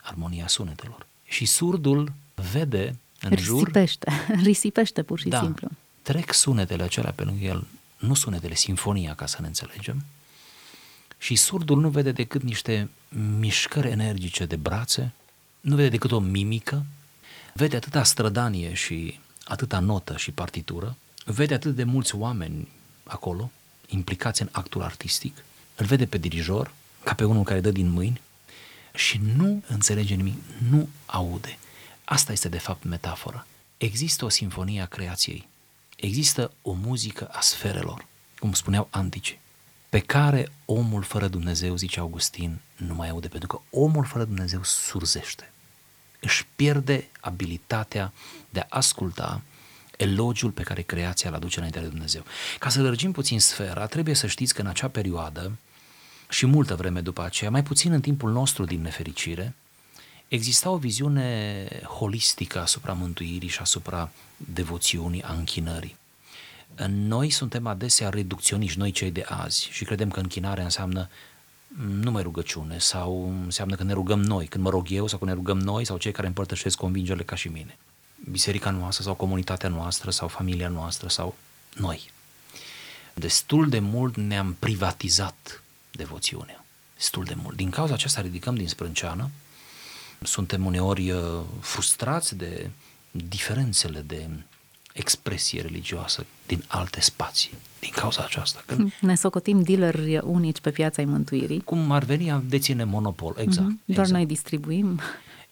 Armonia 0.01 0.47
sunetelor. 0.47 1.05
Și 1.23 1.45
surdul 1.45 2.13
vede 2.51 2.95
în 3.21 3.29
risipește, 3.29 4.11
jur... 4.27 4.37
risipește 4.47 5.03
pur 5.03 5.19
și 5.19 5.27
da, 5.27 5.39
simplu. 5.39 5.67
trec 6.01 6.33
sunetele 6.33 6.83
acelea 6.83 7.11
pe 7.11 7.23
lângă 7.23 7.45
el, 7.45 7.67
nu 7.97 8.13
sunetele, 8.13 8.55
sinfonia, 8.55 9.15
ca 9.15 9.25
să 9.25 9.37
ne 9.41 9.47
înțelegem, 9.47 10.03
și 11.17 11.35
surdul 11.35 11.79
nu 11.79 11.89
vede 11.89 12.11
decât 12.11 12.43
niște 12.43 12.89
mișcări 13.39 13.89
energice 13.89 14.45
de 14.45 14.55
brațe, 14.55 15.13
nu 15.61 15.75
vede 15.75 15.89
decât 15.89 16.11
o 16.11 16.19
mimică, 16.19 16.85
vede 17.53 17.75
atâta 17.75 18.03
strădanie 18.03 18.73
și 18.73 19.19
atâta 19.43 19.79
notă 19.79 20.17
și 20.17 20.31
partitură, 20.31 20.97
vede 21.25 21.53
atât 21.53 21.75
de 21.75 21.83
mulți 21.83 22.15
oameni 22.15 22.67
acolo, 23.03 23.51
implicați 23.87 24.41
în 24.41 24.49
actul 24.51 24.81
artistic, 24.81 25.43
îl 25.75 25.85
vede 25.85 26.05
pe 26.05 26.17
dirijor, 26.17 26.73
ca 27.03 27.13
pe 27.13 27.23
unul 27.23 27.43
care 27.43 27.59
dă 27.59 27.71
din 27.71 27.89
mâini, 27.89 28.21
și 28.93 29.21
nu 29.35 29.63
înțelege 29.67 30.15
nimic, 30.15 30.35
nu 30.69 30.89
aude. 31.05 31.57
Asta 32.03 32.31
este 32.31 32.49
de 32.49 32.57
fapt 32.57 32.83
metafora. 32.83 33.47
Există 33.77 34.25
o 34.25 34.29
sinfonie 34.29 34.81
a 34.81 34.85
creației, 34.85 35.47
există 35.95 36.51
o 36.61 36.71
muzică 36.71 37.27
a 37.31 37.41
sferelor, 37.41 38.05
cum 38.39 38.53
spuneau 38.53 38.87
antici, 38.91 39.39
pe 39.89 39.99
care 39.99 40.51
omul 40.65 41.03
fără 41.03 41.27
Dumnezeu, 41.27 41.75
zice 41.75 41.99
Augustin, 41.99 42.59
nu 42.75 42.93
mai 42.93 43.09
aude, 43.09 43.27
pentru 43.27 43.47
că 43.47 43.61
omul 43.69 44.05
fără 44.05 44.23
Dumnezeu 44.23 44.63
surzește. 44.63 45.51
Își 46.19 46.47
pierde 46.55 47.07
abilitatea 47.19 48.13
de 48.49 48.59
a 48.59 48.65
asculta 48.69 49.41
elogiul 49.97 50.51
pe 50.51 50.63
care 50.63 50.81
creația 50.81 51.29
îl 51.29 51.35
aduce 51.35 51.57
înaintea 51.57 51.81
de 51.81 51.87
Dumnezeu. 51.87 52.23
Ca 52.59 52.69
să 52.69 52.81
lărgim 52.81 53.11
puțin 53.11 53.39
sfera, 53.39 53.85
trebuie 53.85 54.15
să 54.15 54.27
știți 54.27 54.53
că 54.53 54.61
în 54.61 54.67
acea 54.67 54.87
perioadă 54.87 55.51
și 56.31 56.45
multă 56.45 56.75
vreme 56.75 57.01
după 57.01 57.23
aceea, 57.23 57.49
mai 57.49 57.63
puțin 57.63 57.91
în 57.91 58.01
timpul 58.01 58.31
nostru 58.31 58.65
din 58.65 58.81
nefericire, 58.81 59.55
exista 60.27 60.69
o 60.69 60.77
viziune 60.77 61.67
holistică 61.97 62.61
asupra 62.61 62.93
mântuirii 62.93 63.49
și 63.49 63.59
asupra 63.59 64.11
devoțiunii, 64.37 65.23
a 65.23 65.33
închinării. 65.33 65.95
Noi 66.87 67.29
suntem 67.29 67.67
adesea 67.67 68.09
reducționiști, 68.09 68.79
noi 68.79 68.91
cei 68.91 69.11
de 69.11 69.25
azi, 69.27 69.67
și 69.71 69.85
credem 69.85 70.09
că 70.09 70.19
închinarea 70.19 70.63
înseamnă 70.63 71.09
numai 71.77 72.21
rugăciune 72.21 72.77
sau 72.77 73.33
înseamnă 73.43 73.75
că 73.75 73.83
ne 73.83 73.93
rugăm 73.93 74.21
noi, 74.21 74.45
când 74.45 74.63
mă 74.63 74.69
rog 74.69 74.87
eu 74.89 75.07
sau 75.07 75.19
că 75.19 75.25
ne 75.25 75.33
rugăm 75.33 75.59
noi 75.59 75.85
sau 75.85 75.97
cei 75.97 76.11
care 76.11 76.27
împărtășesc 76.27 76.77
convingerile 76.77 77.23
ca 77.23 77.35
și 77.35 77.47
mine. 77.47 77.77
Biserica 78.31 78.69
noastră 78.69 79.03
sau 79.03 79.13
comunitatea 79.13 79.69
noastră 79.69 80.11
sau 80.11 80.27
familia 80.27 80.67
noastră 80.67 81.07
sau 81.07 81.35
noi. 81.75 82.11
Destul 83.13 83.69
de 83.69 83.79
mult 83.79 84.17
ne-am 84.17 84.55
privatizat 84.59 85.63
devoțiunea. 85.91 86.65
Destul 86.95 87.23
de 87.23 87.35
mult. 87.43 87.55
Din 87.55 87.69
cauza 87.69 87.93
aceasta 87.93 88.21
ridicăm 88.21 88.55
din 88.55 88.67
sprânceană. 88.67 89.29
Suntem 90.21 90.65
uneori 90.65 91.11
uh, 91.11 91.21
frustrați 91.59 92.35
de 92.35 92.69
diferențele 93.11 93.99
de 93.99 94.29
expresie 94.93 95.61
religioasă 95.61 96.25
din 96.47 96.63
alte 96.67 97.01
spații, 97.01 97.51
din 97.79 97.89
cauza 97.95 98.23
aceasta. 98.23 98.63
Când 98.65 98.93
ne 98.99 99.15
socotim 99.15 99.61
dealeri 99.61 100.19
unici 100.23 100.59
pe 100.59 100.71
piața 100.71 101.01
mântuirii. 101.01 101.61
Cum 101.61 101.91
ar 101.91 102.03
veni 102.03 102.31
a 102.31 102.41
deține 102.45 102.83
monopol, 102.83 103.35
exact. 103.37 103.67
Mm-hmm. 103.67 103.85
Doar 103.85 103.99
exact. 103.99 104.11
noi 104.11 104.25
distribuim. 104.25 104.99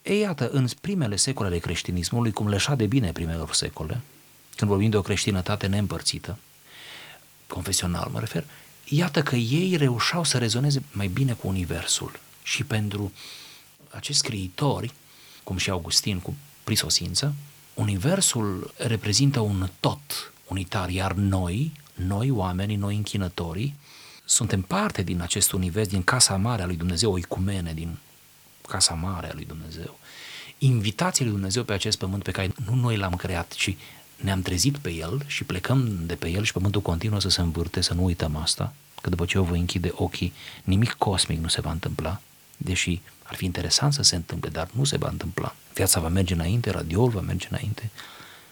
Ei, 0.02 0.20
iată, 0.20 0.50
în 0.50 0.68
primele 0.82 1.16
secole 1.16 1.48
ale 1.48 1.58
creștinismului, 1.58 2.32
cum 2.32 2.48
leșa 2.50 2.76
de 2.76 2.86
bine 2.86 3.12
primelor 3.12 3.54
secole, 3.54 4.02
când 4.56 4.70
vorbim 4.70 4.90
de 4.90 4.98
o 4.98 5.02
creștinătate 5.02 5.68
neîmpărțită, 5.68 6.38
confesional 7.48 8.10
mă 8.14 8.20
refer, 8.20 8.44
iată 8.90 9.22
că 9.22 9.36
ei 9.36 9.76
reușeau 9.76 10.24
să 10.24 10.38
rezoneze 10.38 10.84
mai 10.92 11.08
bine 11.08 11.34
cu 11.34 11.48
Universul. 11.48 12.20
Și 12.44 12.64
pentru 12.64 13.12
acești 13.90 14.22
scriitori, 14.22 14.94
cum 15.44 15.58
și 15.58 15.70
Augustin 15.70 16.20
cu 16.20 16.36
prisosință, 16.64 17.34
Universul 17.74 18.74
reprezintă 18.78 19.40
un 19.40 19.70
tot 19.80 20.32
unitar, 20.48 20.90
iar 20.90 21.14
noi, 21.14 21.72
noi 21.94 22.30
oamenii, 22.30 22.76
noi 22.76 22.96
închinătorii, 22.96 23.76
suntem 24.26 24.62
parte 24.62 25.02
din 25.02 25.22
acest 25.22 25.52
univers, 25.52 25.88
din 25.88 26.04
casa 26.04 26.36
mare 26.36 26.62
a 26.62 26.66
lui 26.66 26.76
Dumnezeu, 26.76 27.12
o 27.12 27.18
icumene 27.18 27.74
din 27.74 27.98
casa 28.68 28.94
mare 28.94 29.30
a 29.30 29.34
lui 29.34 29.46
Dumnezeu. 29.46 30.00
Invitația 30.58 31.26
lui 31.26 31.34
Dumnezeu 31.34 31.64
pe 31.64 31.74
acest 31.74 31.98
pământ 31.98 32.24
pe 32.24 32.32
care 32.32 32.52
nu 32.66 32.76
noi 32.76 32.98
l-am 32.98 33.16
creat, 33.16 33.52
ci 33.52 33.76
ne-am 34.22 34.42
trezit 34.42 34.78
pe 34.78 34.94
el 34.94 35.24
și 35.26 35.44
plecăm 35.44 36.06
de 36.06 36.16
pe 36.16 36.30
el 36.30 36.44
și 36.44 36.52
pământul 36.52 36.82
continuă 36.82 37.20
să 37.20 37.30
se 37.30 37.42
învârte, 37.42 37.82
să 37.82 37.94
nu 37.94 38.04
uităm 38.04 38.36
asta, 38.36 38.74
că 39.02 39.10
după 39.10 39.26
ce 39.26 39.38
eu 39.38 39.44
voi 39.44 39.60
închide 39.60 39.92
ochii, 39.96 40.34
nimic 40.64 40.92
cosmic 40.92 41.40
nu 41.40 41.48
se 41.48 41.62
va 41.62 41.72
întâmpla, 41.72 42.22
deși 42.58 43.02
ar 43.24 43.36
fi 43.36 43.46
interesant 43.46 43.94
să 43.94 44.02
se 44.02 44.16
întâmple, 44.16 44.50
dar 44.50 44.68
nu 44.72 44.84
se 44.84 44.98
va 44.98 45.10
întâmpla. 45.10 45.56
Viața 45.74 46.00
va 46.00 46.08
merge 46.08 46.34
înainte, 46.34 46.70
radioul 46.70 47.10
va 47.10 47.22
merge 47.22 47.48
înainte, 47.50 47.90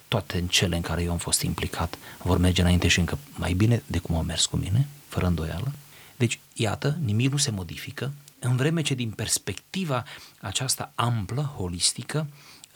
toate 0.07 0.37
în 0.37 0.47
cele 0.47 0.75
în 0.75 0.81
care 0.81 1.03
eu 1.03 1.11
am 1.11 1.17
fost 1.17 1.41
implicat 1.41 1.97
vor 2.23 2.37
merge 2.37 2.61
înainte 2.61 2.87
și 2.87 2.99
încă 2.99 3.17
mai 3.35 3.53
bine 3.53 3.83
de 3.87 3.97
cum 3.97 4.15
au 4.15 4.23
mers 4.23 4.45
cu 4.45 4.57
mine, 4.57 4.87
fără 5.07 5.25
îndoială. 5.25 5.71
Deci, 6.15 6.39
iată, 6.53 6.97
nimic 7.03 7.31
nu 7.31 7.37
se 7.37 7.51
modifică, 7.51 8.11
în 8.39 8.55
vreme 8.55 8.81
ce 8.81 8.93
din 8.93 9.11
perspectiva 9.11 10.03
aceasta 10.41 10.91
amplă, 10.95 11.41
holistică, 11.41 12.27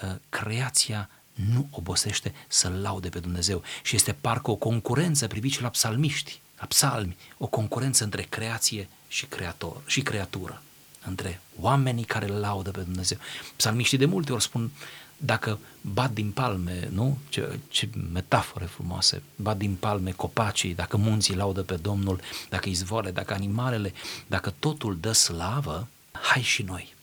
ă, 0.03 0.19
creația 0.29 1.10
nu 1.53 1.67
obosește 1.71 2.33
să-L 2.48 2.79
laude 2.81 3.10
pe 3.10 3.19
Dumnezeu 3.19 3.63
și 3.83 3.95
este 3.95 4.13
parcă 4.21 4.51
o 4.51 4.55
concurență, 4.55 5.27
priviți 5.27 5.62
la 5.62 5.69
psalmiști, 5.69 6.39
la 6.60 6.65
psalmi, 6.65 7.17
o 7.38 7.48
concurență 7.48 8.03
între 8.03 8.21
creație 8.21 8.89
și 9.07 9.25
creator 9.25 9.81
și 9.86 10.01
creatură 10.01 10.62
între 11.05 11.41
oamenii 11.60 12.03
care 12.03 12.29
îl 12.29 12.39
laudă 12.39 12.71
pe 12.71 12.81
Dumnezeu. 12.81 13.17
Psalmiștii 13.55 13.98
de 13.98 14.05
multe 14.05 14.33
ori 14.33 14.43
spun, 14.43 14.71
dacă 15.17 15.60
bat 15.81 16.12
din 16.12 16.31
palme, 16.31 16.89
nu? 16.91 17.17
Ce, 17.29 17.60
ce 17.69 17.89
metafore 18.13 18.65
frumoase, 18.65 19.21
bat 19.36 19.57
din 19.57 19.75
palme 19.75 20.12
copacii, 20.12 20.75
dacă 20.75 20.98
munții 20.98 21.36
laudă 21.36 21.62
pe 21.62 21.75
Domnul, 21.75 22.19
dacă 22.50 22.69
izvoare, 22.69 23.12
dacă 23.12 23.33
animalele, 23.33 23.93
dacă 24.27 24.53
totul 24.60 24.98
dă 25.00 25.12
slavă, 25.12 25.88
hai 26.12 26.41
și 26.41 26.63
noi. 26.63 26.93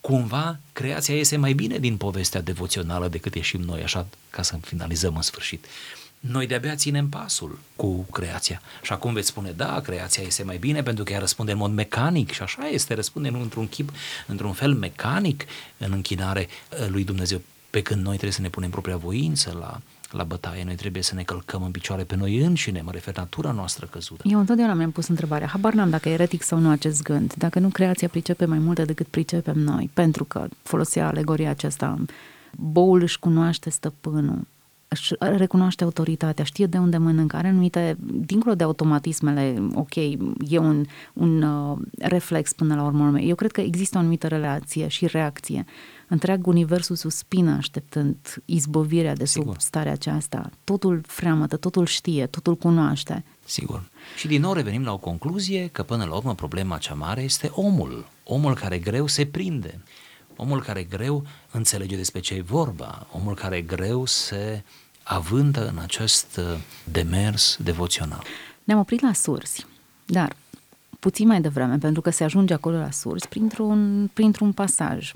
Cumva, 0.00 0.58
creația 0.72 1.14
iese 1.14 1.36
mai 1.36 1.52
bine 1.52 1.78
din 1.78 1.96
povestea 1.96 2.40
devoțională 2.40 3.08
decât 3.08 3.34
ieșim 3.34 3.60
noi, 3.60 3.82
așa 3.82 4.06
ca 4.30 4.42
să 4.42 4.58
finalizăm 4.62 5.16
în 5.16 5.22
sfârșit 5.22 5.66
noi 6.22 6.46
de-abia 6.46 6.74
ținem 6.74 7.08
pasul 7.08 7.58
cu 7.76 8.06
creația. 8.12 8.62
Și 8.82 8.92
acum 8.92 9.12
veți 9.12 9.28
spune, 9.28 9.50
da, 9.50 9.80
creația 9.80 10.22
este 10.22 10.42
mai 10.42 10.56
bine 10.56 10.82
pentru 10.82 11.04
că 11.04 11.12
ea 11.12 11.18
răspunde 11.18 11.52
în 11.52 11.58
mod 11.58 11.72
mecanic 11.72 12.32
și 12.32 12.42
așa 12.42 12.68
este, 12.68 12.94
răspunde 12.94 13.28
într-un 13.28 13.68
chip, 13.68 13.92
într-un 14.26 14.52
fel 14.52 14.74
mecanic 14.74 15.44
în 15.78 15.92
închinare 15.92 16.48
uh, 16.80 16.88
lui 16.88 17.04
Dumnezeu. 17.04 17.40
Pe 17.70 17.82
când 17.82 18.00
noi 18.00 18.12
trebuie 18.12 18.32
să 18.32 18.40
ne 18.40 18.48
punem 18.48 18.70
propria 18.70 18.96
voință 18.96 19.56
la, 19.60 19.80
la 20.12 20.24
bătaie, 20.24 20.64
noi 20.64 20.74
trebuie 20.74 21.02
să 21.02 21.14
ne 21.14 21.22
călcăm 21.22 21.62
în 21.62 21.70
picioare 21.70 22.02
pe 22.04 22.16
noi 22.16 22.38
înșine, 22.38 22.80
mă 22.80 22.90
refer 22.90 23.16
natura 23.16 23.50
noastră 23.50 23.86
căzută. 23.86 24.22
Eu 24.26 24.38
întotdeauna 24.38 24.74
mi-am 24.74 24.90
pus 24.90 25.08
întrebarea, 25.08 25.46
habar 25.46 25.72
n-am 25.72 25.90
dacă 25.90 26.08
e 26.08 26.12
eretic 26.12 26.42
sau 26.42 26.58
nu 26.58 26.70
acest 26.70 27.02
gând, 27.02 27.34
dacă 27.34 27.58
nu 27.58 27.68
creația 27.68 28.08
pricepe 28.08 28.44
mai 28.44 28.58
multe 28.58 28.84
decât 28.84 29.06
pricepem 29.06 29.58
noi, 29.58 29.90
pentru 29.94 30.24
că 30.24 30.46
folosea 30.62 31.06
alegoria 31.06 31.50
aceasta, 31.50 31.98
boul 32.56 33.02
își 33.02 33.18
cunoaște 33.18 33.70
stăpânul, 33.70 34.46
își 34.92 35.14
recunoaște 35.18 35.84
autoritatea, 35.84 36.44
știe 36.44 36.66
de 36.66 36.78
unde 36.78 36.96
mănâncă, 36.96 37.36
are 37.36 37.48
anumite, 37.48 37.96
dincolo 38.00 38.54
de 38.54 38.64
automatismele, 38.64 39.68
ok, 39.74 39.94
e 40.48 40.58
un, 40.58 40.84
un 41.12 41.42
uh, 41.42 41.78
reflex 41.98 42.52
până 42.52 42.74
la 42.74 42.84
urmă. 42.84 43.20
Eu 43.20 43.34
cred 43.34 43.50
că 43.50 43.60
există 43.60 43.96
o 43.96 44.00
anumită 44.00 44.28
relație 44.28 44.88
și 44.88 45.06
reacție. 45.06 45.64
Întreg 46.08 46.46
universul 46.46 46.96
suspină 46.96 47.50
așteptând 47.50 48.16
izbovirea 48.44 49.14
de 49.14 49.24
sub 49.24 49.42
Sigur. 49.42 49.56
starea 49.58 49.92
aceasta. 49.92 50.50
Totul 50.64 51.00
freamătă, 51.06 51.56
totul 51.56 51.86
știe, 51.86 52.26
totul 52.26 52.56
cunoaște. 52.56 53.24
Sigur. 53.44 53.82
Și 54.16 54.26
din 54.26 54.40
nou 54.40 54.52
revenim 54.52 54.84
la 54.84 54.92
o 54.92 54.98
concluzie 54.98 55.68
că 55.72 55.82
până 55.82 56.04
la 56.04 56.14
urmă 56.14 56.34
problema 56.34 56.78
cea 56.78 56.94
mare 56.94 57.22
este 57.22 57.50
omul. 57.54 58.06
Omul 58.24 58.54
care 58.54 58.78
greu 58.78 59.06
se 59.06 59.26
prinde. 59.26 59.80
Omul 60.42 60.62
care 60.62 60.82
greu 60.82 61.24
înțelege 61.50 61.96
despre 61.96 62.20
ce 62.20 62.34
e 62.34 62.40
vorba. 62.40 63.06
Omul 63.12 63.34
care 63.34 63.60
greu 63.60 64.06
se 64.06 64.62
avântă 65.02 65.68
în 65.68 65.78
acest 65.78 66.36
uh, 66.36 66.58
demers 66.84 67.58
devoțional. 67.62 68.22
Ne-am 68.64 68.78
oprit 68.78 69.00
la 69.00 69.12
sursi, 69.12 69.66
dar 70.06 70.36
puțin 70.98 71.26
mai 71.26 71.40
devreme, 71.40 71.78
pentru 71.78 72.00
că 72.00 72.10
se 72.10 72.24
ajunge 72.24 72.54
acolo 72.54 72.76
la 72.76 72.90
sursi, 72.90 73.28
printr-un, 73.28 74.10
printr-un 74.12 74.52
pasaj. 74.52 75.12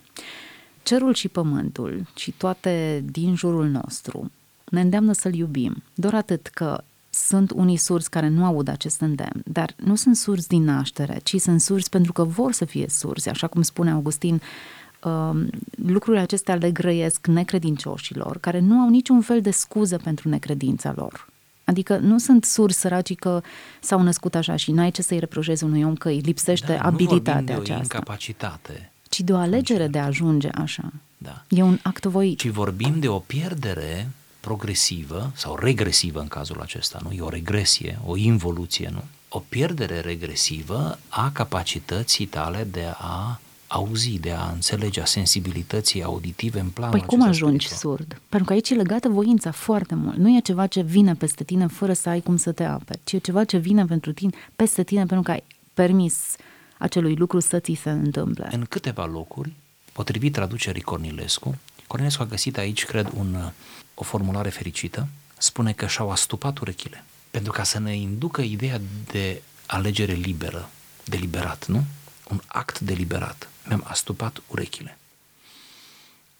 Cerul 0.83 1.15
și 1.15 1.29
pământul 1.29 2.07
și 2.17 2.31
toate 2.31 3.05
din 3.07 3.35
jurul 3.35 3.69
nostru 3.69 4.31
ne 4.65 4.81
îndeamnă 4.81 5.13
să-L 5.13 5.35
iubim, 5.35 5.83
doar 5.95 6.15
atât 6.15 6.47
că 6.47 6.83
sunt 7.11 7.51
unii 7.51 7.77
surzi 7.77 8.09
care 8.09 8.29
nu 8.29 8.45
aud 8.45 8.69
acest 8.69 9.01
îndemn, 9.01 9.43
dar 9.45 9.75
nu 9.77 9.95
sunt 9.95 10.17
surzi 10.17 10.49
din 10.49 10.65
naștere, 10.65 11.21
ci 11.23 11.37
sunt 11.37 11.61
surzi 11.61 11.89
pentru 11.89 12.13
că 12.13 12.25
vor 12.25 12.53
să 12.53 12.65
fie 12.65 12.87
surzi, 12.89 13.29
așa 13.29 13.47
cum 13.47 13.63
spune 13.63 13.91
Augustin, 13.91 14.35
Um, 14.35 14.43
lucrurile 15.85 16.23
acestea 16.23 16.55
le 16.55 16.71
grăiesc 16.71 17.27
necredincioșilor, 17.27 18.39
care 18.39 18.59
nu 18.59 18.79
au 18.79 18.89
niciun 18.89 19.21
fel 19.21 19.41
de 19.41 19.51
scuză 19.51 19.97
pentru 19.97 20.29
necredința 20.29 20.93
lor. 20.97 21.27
Adică 21.65 21.97
nu 21.97 22.19
sunt 22.19 22.45
suri 22.45 22.73
săraci 22.73 23.15
că 23.15 23.41
s-au 23.81 24.03
născut 24.03 24.35
așa 24.35 24.57
și 24.57 24.73
n-ai 24.73 24.91
ce 24.91 25.03
să-i 25.03 25.19
reproșezi 25.19 25.65
unui 25.65 25.83
om 25.83 25.95
că 25.95 26.09
îi 26.09 26.19
lipsește 26.19 26.73
da, 26.73 26.83
abilitatea 26.83 27.55
nu 27.55 27.61
aceasta. 27.61 27.63
de 27.65 27.73
o 27.73 27.83
incapacitate. 27.83 28.91
Ci 29.09 29.21
de 29.21 29.33
o 29.33 29.37
alegere 29.37 29.87
de 29.87 29.99
a 29.99 30.05
ajunge 30.05 30.49
așa. 30.55 30.93
Da. 31.19 31.43
E 31.49 31.63
un 31.63 31.79
act 31.83 32.05
voit. 32.05 32.39
Ci 32.39 32.49
vorbim 32.49 32.99
de 32.99 33.09
o 33.09 33.19
pierdere 33.19 34.09
progresivă 34.41 35.31
sau 35.35 35.57
regresivă 35.57 36.21
în 36.21 36.29
cazul 36.29 36.61
acesta, 36.61 37.01
nu? 37.03 37.13
E 37.13 37.21
o 37.21 37.29
regresie, 37.29 37.99
o 38.07 38.17
involuție, 38.17 38.91
nu? 38.93 39.05
O 39.29 39.43
pierdere 39.49 40.01
regresivă 40.01 40.99
a 41.09 41.31
capacității 41.31 42.27
tale 42.27 42.69
de 42.71 42.93
a 42.99 43.41
auzi, 43.67 44.19
de 44.19 44.33
a 44.33 44.51
înțelege, 44.51 45.01
a 45.01 45.05
sensibilității 45.05 46.03
auditive 46.03 46.61
în 46.61 46.69
planul 46.69 46.99
Păi 46.99 47.07
cum 47.07 47.23
ajungi 47.23 47.67
spiritual. 47.67 47.97
surd? 47.97 48.21
Pentru 48.29 48.49
că 48.49 48.53
aici 48.53 48.71
e 48.71 48.75
legată 48.75 49.09
voința 49.09 49.51
foarte 49.51 49.95
mult. 49.95 50.17
Nu 50.17 50.37
e 50.37 50.41
ceva 50.41 50.67
ce 50.67 50.81
vine 50.83 51.15
peste 51.15 51.45
tine 51.45 51.67
fără 51.67 51.93
să 51.93 52.09
ai 52.09 52.21
cum 52.21 52.37
să 52.37 52.53
te 52.53 52.65
aperi, 52.65 53.01
ci 53.05 53.13
e 53.13 53.19
ceva 53.19 53.45
ce 53.45 53.57
vine 53.57 53.85
pentru 53.85 54.13
tine, 54.13 54.33
peste 54.57 54.83
tine 54.83 55.07
pentru 55.07 55.23
că 55.23 55.31
ai 55.31 55.45
permis 55.75 56.37
acelui 56.79 57.15
lucru 57.15 57.41
să 57.41 57.59
ți 57.59 57.79
se 57.83 57.91
întâmple. 57.91 58.49
În 58.53 58.65
câteva 58.65 59.05
locuri, 59.05 59.53
potrivit 59.93 60.33
traducerii 60.33 60.83
Cornilescu, 60.83 61.55
Cornilescu 61.87 62.23
a 62.23 62.27
găsit 62.27 62.59
aici, 62.59 62.85
cred, 62.85 63.13
un, 63.17 63.51
o 63.95 64.05
formulare 64.05 64.49
fericită, 64.49 65.07
spune 65.39 65.73
că 65.73 65.87
și-au 65.87 66.11
astupat 66.11 66.59
urechile, 66.59 67.05
pentru 67.31 67.53
ca 67.53 67.63
să 67.63 67.79
ne 67.79 67.97
inducă 67.97 68.41
ideea 68.41 68.81
de 69.13 69.43
alegere 69.67 70.13
liberă, 70.13 70.71
deliberat, 71.05 71.67
nu? 71.67 71.85
Un 72.31 72.41
act 72.47 72.81
deliberat 72.81 73.49
mi-am 73.67 73.85
astupat 73.87 74.43
urechile. 74.47 74.99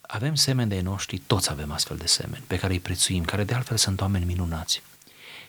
Avem 0.01 0.35
semeni 0.35 0.69
de 0.69 0.81
noștri, 0.81 1.17
toți 1.17 1.51
avem 1.51 1.71
astfel 1.71 1.97
de 1.97 2.05
semeni, 2.05 2.43
pe 2.47 2.57
care 2.57 2.73
îi 2.73 2.79
prețuim, 2.79 3.25
care 3.25 3.43
de 3.43 3.53
altfel 3.53 3.77
sunt 3.77 4.01
oameni 4.01 4.25
minunați, 4.25 4.81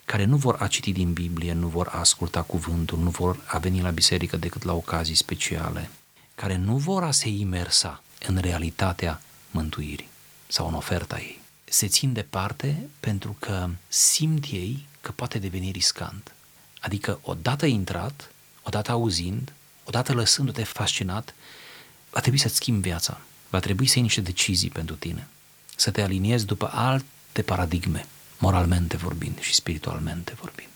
care 0.05 0.25
nu 0.25 0.37
vor 0.37 0.57
a 0.61 0.67
citi 0.67 0.93
din 0.93 1.13
Biblie, 1.13 1.53
nu 1.53 1.69
vor 1.69 1.89
a 1.93 1.99
asculta 1.99 2.43
cuvântul, 2.43 2.99
nu 2.99 3.11
vor 3.11 3.41
a 3.47 3.59
veni 3.59 3.81
la 3.81 3.91
biserică 3.91 4.37
decât 4.37 4.63
la 4.63 4.73
ocazii 4.73 5.15
speciale, 5.15 5.91
care 6.35 6.57
nu 6.57 6.77
vor 6.77 7.03
a 7.03 7.11
se 7.11 7.29
imersa 7.29 8.03
în 8.27 8.37
realitatea 8.37 9.21
mântuirii 9.51 10.09
sau 10.47 10.69
în 10.69 10.75
oferta 10.75 11.19
ei. 11.19 11.41
Se 11.65 11.87
țin 11.87 12.13
departe 12.13 12.89
pentru 13.01 13.37
că 13.39 13.69
simt 13.89 14.45
ei 14.45 14.87
că 15.01 15.13
poate 15.13 15.39
deveni 15.39 15.71
riscant. 15.71 16.33
Adică 16.81 17.19
odată 17.23 17.67
intrat, 17.67 18.31
odată 18.63 18.91
auzind, 18.91 19.53
odată 19.85 20.13
lăsându-te 20.13 20.65
fascinat, 20.65 21.35
va 22.11 22.21
trebui 22.21 22.39
să-ți 22.39 22.55
schimbi 22.55 22.89
viața, 22.89 23.21
va 23.49 23.59
trebui 23.59 23.87
să 23.87 23.93
iei 23.95 24.03
niște 24.03 24.21
decizii 24.21 24.71
pentru 24.71 24.95
tine, 24.95 25.29
să 25.77 25.91
te 25.91 26.03
aliniezi 26.03 26.47
după 26.47 26.71
alte 26.73 27.43
paradigme, 27.45 28.07
moralmente 28.39 28.97
vorbind 28.97 29.41
și 29.41 29.55
spiritualmente 29.55 30.37
vorbind. 30.41 30.69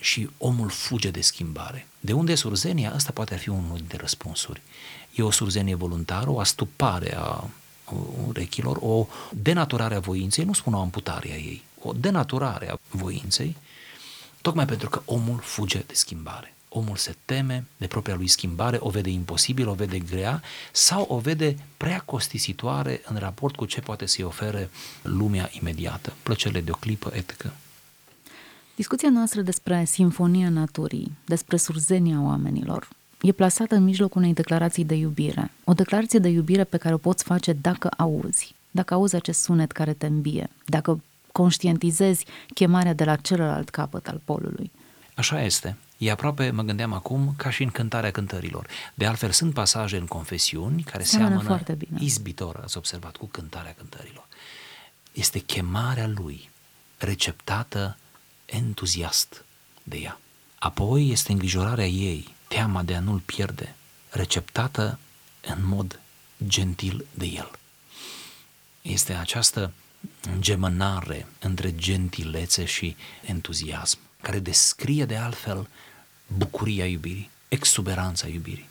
Și 0.00 0.30
omul 0.38 0.68
fuge 0.68 1.10
de 1.10 1.20
schimbare. 1.20 1.86
De 2.00 2.12
unde 2.12 2.32
e 2.32 2.34
surzenia? 2.34 2.94
Asta 2.94 3.12
poate 3.12 3.36
fi 3.36 3.48
unul 3.48 3.76
dintre 3.76 3.96
răspunsuri. 3.96 4.62
E 5.14 5.22
o 5.22 5.30
surzenie 5.30 5.74
voluntară, 5.74 6.30
o 6.30 6.40
astupare 6.40 7.16
a 7.16 7.44
urechilor, 8.26 8.78
o 8.80 9.06
denaturare 9.30 9.94
a 9.94 10.00
voinței, 10.00 10.44
nu 10.44 10.52
spun 10.52 10.74
o 10.74 10.80
amputare 10.80 11.32
a 11.32 11.36
ei, 11.36 11.62
o 11.82 11.92
denaturare 11.92 12.70
a 12.70 12.78
voinței, 12.88 13.56
tocmai 14.40 14.66
pentru 14.66 14.88
că 14.88 15.02
omul 15.04 15.38
fuge 15.38 15.78
de 15.78 15.94
schimbare 15.94 16.54
omul 16.72 16.96
se 16.96 17.14
teme 17.24 17.64
de 17.76 17.86
propria 17.86 18.14
lui 18.14 18.26
schimbare, 18.26 18.76
o 18.80 18.88
vede 18.88 19.10
imposibil, 19.10 19.68
o 19.68 19.72
vede 19.72 19.98
grea 19.98 20.42
sau 20.72 21.06
o 21.08 21.18
vede 21.18 21.56
prea 21.76 22.00
costisitoare 22.04 23.00
în 23.04 23.16
raport 23.16 23.56
cu 23.56 23.64
ce 23.64 23.80
poate 23.80 24.06
să-i 24.06 24.24
ofere 24.24 24.70
lumea 25.02 25.48
imediată, 25.52 26.12
plăcerile 26.22 26.60
de 26.60 26.70
o 26.70 26.74
clipă, 26.74 27.10
etică. 27.14 27.52
Discuția 28.74 29.10
noastră 29.10 29.40
despre 29.40 29.84
simfonia 29.84 30.48
naturii, 30.48 31.12
despre 31.24 31.56
surzenia 31.56 32.20
oamenilor, 32.20 32.88
e 33.20 33.32
plasată 33.32 33.74
în 33.74 33.84
mijlocul 33.84 34.20
unei 34.20 34.34
declarații 34.34 34.84
de 34.84 34.94
iubire. 34.94 35.50
O 35.64 35.72
declarație 35.72 36.18
de 36.18 36.28
iubire 36.28 36.64
pe 36.64 36.76
care 36.76 36.94
o 36.94 36.98
poți 36.98 37.24
face 37.24 37.52
dacă 37.52 37.88
auzi, 37.96 38.54
dacă 38.70 38.94
auzi 38.94 39.14
acest 39.14 39.40
sunet 39.40 39.72
care 39.72 39.92
te 39.92 40.06
îmbie, 40.06 40.50
dacă 40.66 41.00
conștientizezi 41.32 42.24
chemarea 42.54 42.94
de 42.94 43.04
la 43.04 43.16
celălalt 43.16 43.68
capăt 43.68 44.08
al 44.08 44.20
polului. 44.24 44.70
Așa 45.14 45.42
este. 45.42 45.76
E 46.02 46.10
aproape, 46.10 46.50
mă 46.50 46.62
gândeam 46.62 46.92
acum, 46.92 47.34
ca 47.36 47.50
și 47.50 47.62
în 47.62 47.70
cântarea 47.70 48.10
cântărilor. 48.10 48.66
De 48.94 49.06
altfel, 49.06 49.30
sunt 49.30 49.54
pasaje 49.54 49.96
în 49.96 50.06
confesiuni 50.06 50.82
care 50.82 51.02
seamănă, 51.02 51.28
seamănă 51.28 51.48
foarte 51.48 51.72
bine. 51.72 51.98
izbitor, 52.02 52.60
ați 52.62 52.76
observat, 52.76 53.16
cu 53.16 53.26
cântarea 53.26 53.74
cântărilor. 53.74 54.26
Este 55.12 55.38
chemarea 55.38 56.06
lui, 56.06 56.50
receptată 56.98 57.96
entuziast 58.44 59.44
de 59.82 59.96
ea. 59.96 60.20
Apoi 60.58 61.10
este 61.10 61.32
îngrijorarea 61.32 61.86
ei, 61.86 62.34
teama 62.48 62.82
de 62.82 62.94
a 62.94 63.00
nu-l 63.00 63.18
pierde, 63.18 63.74
receptată 64.10 64.98
în 65.46 65.66
mod 65.66 66.00
gentil 66.46 67.06
de 67.14 67.26
el. 67.26 67.50
Este 68.82 69.12
această 69.12 69.72
gemănare 70.38 71.26
între 71.40 71.74
gentilețe 71.74 72.64
și 72.64 72.96
entuziasm, 73.22 73.98
care 74.22 74.38
descrie 74.38 75.04
de 75.04 75.16
altfel 75.16 75.68
bucuria 76.36 76.86
iubirii, 76.86 77.30
exuberanța 77.48 78.26
iubirii. 78.28 78.68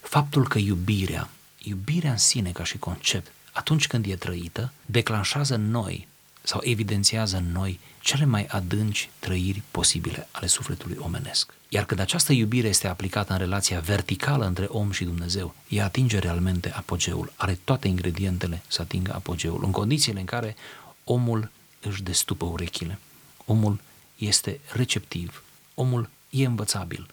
Faptul 0.00 0.48
că 0.48 0.58
iubirea, 0.58 1.28
iubirea 1.58 2.10
în 2.10 2.16
sine 2.16 2.50
ca 2.50 2.64
și 2.64 2.78
concept, 2.78 3.32
atunci 3.52 3.86
când 3.86 4.06
e 4.06 4.16
trăită, 4.16 4.72
declanșează 4.86 5.54
în 5.54 5.70
noi 5.70 6.08
sau 6.42 6.60
evidențiază 6.62 7.36
în 7.36 7.52
noi 7.52 7.80
cele 8.00 8.24
mai 8.24 8.46
adânci 8.46 9.10
trăiri 9.18 9.62
posibile 9.70 10.28
ale 10.30 10.46
sufletului 10.46 10.96
omenesc. 11.00 11.54
Iar 11.68 11.84
când 11.84 12.00
această 12.00 12.32
iubire 12.32 12.68
este 12.68 12.88
aplicată 12.88 13.32
în 13.32 13.38
relația 13.38 13.80
verticală 13.80 14.46
între 14.46 14.64
om 14.64 14.90
și 14.90 15.04
Dumnezeu, 15.04 15.54
ea 15.68 15.84
atinge 15.84 16.18
realmente 16.18 16.72
apogeul, 16.72 17.32
are 17.36 17.58
toate 17.64 17.88
ingredientele 17.88 18.62
să 18.66 18.82
atingă 18.82 19.12
apogeul, 19.14 19.64
în 19.64 19.70
condițiile 19.70 20.20
în 20.20 20.26
care 20.26 20.56
omul 21.04 21.50
își 21.80 22.02
destupă 22.02 22.44
urechile, 22.44 22.98
omul 23.44 23.80
este 24.16 24.60
receptiv, 24.72 25.42
omul 25.74 26.08
e 26.30 26.46
învățabil, 26.46 27.06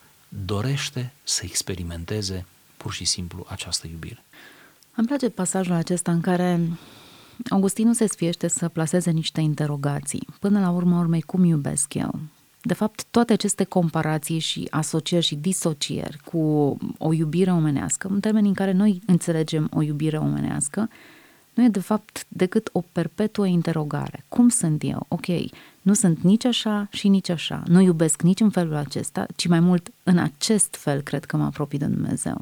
dorește 0.46 1.14
să 1.24 1.42
experimenteze 1.44 2.46
pur 2.78 2.92
și 2.92 3.06
simplu 3.06 3.46
această 3.50 3.88
iubire. 3.88 4.24
Îmi 4.96 5.08
place 5.08 5.30
pasajul 5.30 5.74
acesta 5.74 6.12
în 6.12 6.22
care 6.22 6.60
Augustin 7.50 7.88
nu 7.88 7.94
se 7.94 8.08
sfiește 8.08 8.48
să 8.48 8.68
placeze 8.68 9.12
niște 9.12 9.42
interogații. 9.42 10.28
Până 10.40 10.60
la 10.60 10.70
urmă 10.70 11.00
urmei, 11.00 11.22
cum 11.22 11.44
iubesc 11.44 11.94
eu? 11.94 12.20
De 12.62 12.74
fapt, 12.74 13.06
toate 13.12 13.34
aceste 13.34 13.64
comparații 13.64 14.40
și 14.40 14.68
asocieri 14.70 15.26
și 15.26 15.36
disocieri 15.36 16.20
cu 16.26 16.38
o 16.98 17.14
iubire 17.14 17.52
omenească, 17.52 18.08
în 18.08 18.20
termeni 18.20 18.48
în 18.48 18.54
care 18.54 18.72
noi 18.72 19.02
înțelegem 19.06 19.70
o 19.74 19.82
iubire 19.82 20.18
omenească, 20.18 20.90
nu 21.54 21.64
e 21.64 21.68
de 21.68 21.80
fapt 21.80 22.26
decât 22.28 22.70
o 22.72 22.84
perpetuă 22.92 23.46
interogare. 23.46 24.24
Cum 24.28 24.50
sunt 24.50 24.84
eu? 24.84 25.06
Ok, 25.08 25.26
nu 25.88 25.94
sunt 25.94 26.22
nici 26.22 26.46
așa 26.46 26.88
și 26.92 27.08
nici 27.08 27.30
așa. 27.30 27.64
Nu 27.68 27.82
iubesc 27.82 28.22
nici 28.22 28.40
în 28.40 28.50
felul 28.50 28.76
acesta, 28.76 29.26
ci 29.36 29.48
mai 29.48 29.60
mult 29.60 29.92
în 30.04 30.18
acest 30.18 30.76
fel 30.76 31.02
cred 31.02 31.26
că 31.26 31.38
mă 31.38 31.44
apropii 31.44 31.80
de 31.80 31.86
Dumnezeu. 31.86 32.42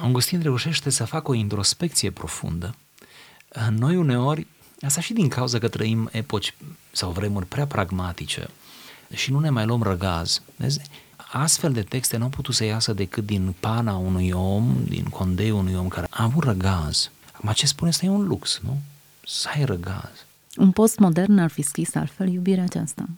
Augustin 0.00 0.40
reușește 0.42 0.90
să 0.90 1.04
facă 1.04 1.30
o 1.30 1.34
introspecție 1.34 2.10
profundă. 2.10 2.74
Noi 3.70 3.96
uneori, 3.96 4.46
asta 4.80 5.00
și 5.00 5.12
din 5.12 5.28
cauza 5.28 5.58
că 5.58 5.68
trăim 5.68 6.08
epoci 6.12 6.54
sau 6.92 7.10
vremuri 7.10 7.46
prea 7.46 7.66
pragmatice 7.66 8.48
și 9.14 9.30
nu 9.30 9.40
ne 9.40 9.50
mai 9.50 9.66
luăm 9.66 9.82
răgaz. 9.82 10.42
Vezi? 10.56 10.80
Astfel 11.32 11.72
de 11.72 11.82
texte 11.82 12.16
nu 12.16 12.22
au 12.24 12.30
putut 12.30 12.54
să 12.54 12.64
iasă 12.64 12.92
decât 12.92 13.26
din 13.26 13.54
pana 13.60 13.96
unui 13.96 14.30
om, 14.30 14.76
din 14.88 15.04
condeiul 15.04 15.58
unui 15.58 15.74
om 15.74 15.88
care 15.88 16.06
a 16.10 16.22
avut 16.22 16.44
răgaz. 16.44 17.10
Acum 17.32 17.52
ce 17.52 17.66
spune 17.66 17.90
asta 17.90 18.06
e 18.06 18.08
un 18.08 18.26
lux, 18.26 18.60
nu? 18.64 18.80
Să 19.24 19.48
ai 19.54 19.64
răgaz. 19.64 20.25
Un 20.56 20.70
postmodern 20.70 21.38
ar 21.38 21.50
fi 21.50 21.62
scris 21.62 21.94
altfel 21.94 22.28
iubirea 22.28 22.64
aceasta. 22.64 23.08